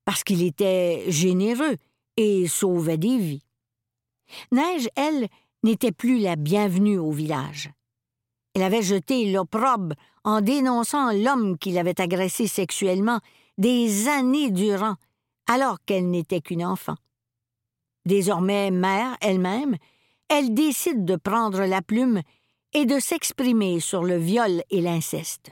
parce 0.05 0.23
qu'il 0.23 0.43
était 0.43 1.05
généreux 1.09 1.75
et 2.17 2.47
sauvait 2.47 2.97
des 2.97 3.17
vies. 3.17 3.43
Neige, 4.51 4.89
elle, 4.95 5.27
n'était 5.63 5.91
plus 5.91 6.19
la 6.19 6.35
bienvenue 6.35 6.97
au 6.97 7.11
village. 7.11 7.71
Elle 8.53 8.63
avait 8.63 8.81
jeté 8.81 9.31
l'opprobre 9.31 9.95
en 10.23 10.41
dénonçant 10.41 11.11
l'homme 11.11 11.57
qui 11.57 11.71
l'avait 11.71 11.99
agressée 11.99 12.47
sexuellement 12.47 13.19
des 13.57 14.07
années 14.07 14.51
durant, 14.51 14.95
alors 15.47 15.77
qu'elle 15.85 16.09
n'était 16.09 16.41
qu'une 16.41 16.65
enfant. 16.65 16.95
Désormais 18.05 18.71
mère 18.71 19.17
elle-même, 19.21 19.75
elle 20.29 20.53
décide 20.53 21.05
de 21.05 21.15
prendre 21.15 21.65
la 21.65 21.81
plume 21.81 22.21
et 22.73 22.85
de 22.85 22.99
s'exprimer 22.99 23.79
sur 23.79 24.03
le 24.03 24.17
viol 24.17 24.63
et 24.69 24.81
l'inceste. 24.81 25.51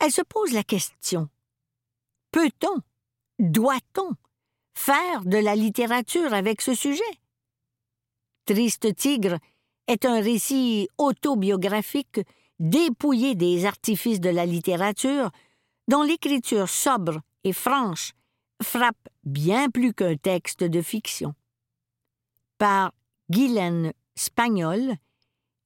Elle 0.00 0.12
se 0.12 0.22
pose 0.22 0.52
la 0.52 0.62
question 0.62 1.28
peut-on, 2.34 2.80
doit-on 3.38 4.10
faire 4.74 5.24
de 5.24 5.38
la 5.38 5.54
littérature 5.54 6.32
avec 6.34 6.60
ce 6.60 6.74
sujet? 6.74 7.02
Triste 8.46 8.94
Tigre 8.94 9.38
est 9.86 10.04
un 10.04 10.20
récit 10.20 10.88
autobiographique 10.98 12.20
dépouillé 12.58 13.34
des 13.34 13.66
artifices 13.66 14.20
de 14.20 14.30
la 14.30 14.46
littérature, 14.46 15.30
dont 15.88 16.02
l'écriture 16.02 16.68
sobre 16.68 17.20
et 17.44 17.52
franche 17.52 18.12
frappe 18.62 19.08
bien 19.24 19.68
plus 19.70 19.92
qu'un 19.92 20.16
texte 20.16 20.64
de 20.64 20.80
fiction. 20.80 21.34
Par 22.58 22.92
Guylaine 23.30 23.92
Spagnol, 24.14 24.94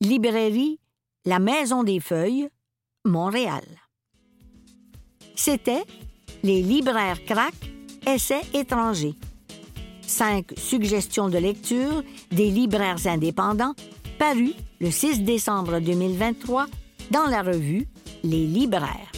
librairie 0.01 0.81
La 1.25 1.39
Maison 1.39 1.85
des 1.85 2.01
Feuilles, 2.01 2.49
Montréal. 3.05 3.65
C'était 5.35 5.85
Les 6.43 6.63
libraires 6.63 7.25
craquent, 7.25 7.71
essais 8.07 8.43
étrangers. 8.55 9.15
Cinq 10.03 10.53
suggestions 10.57 11.29
de 11.29 11.39
lecture 11.39 12.03
des 12.31 12.51
libraires 12.51 13.07
indépendants 13.07 13.75
paru 14.19 14.53
le 14.81 14.91
6 14.91 15.23
décembre 15.23 15.81
2023 15.81 16.67
dans 17.11 17.27
la 17.27 17.43
revue 17.43 17.87
Les 18.23 18.47
libraires. 18.47 19.13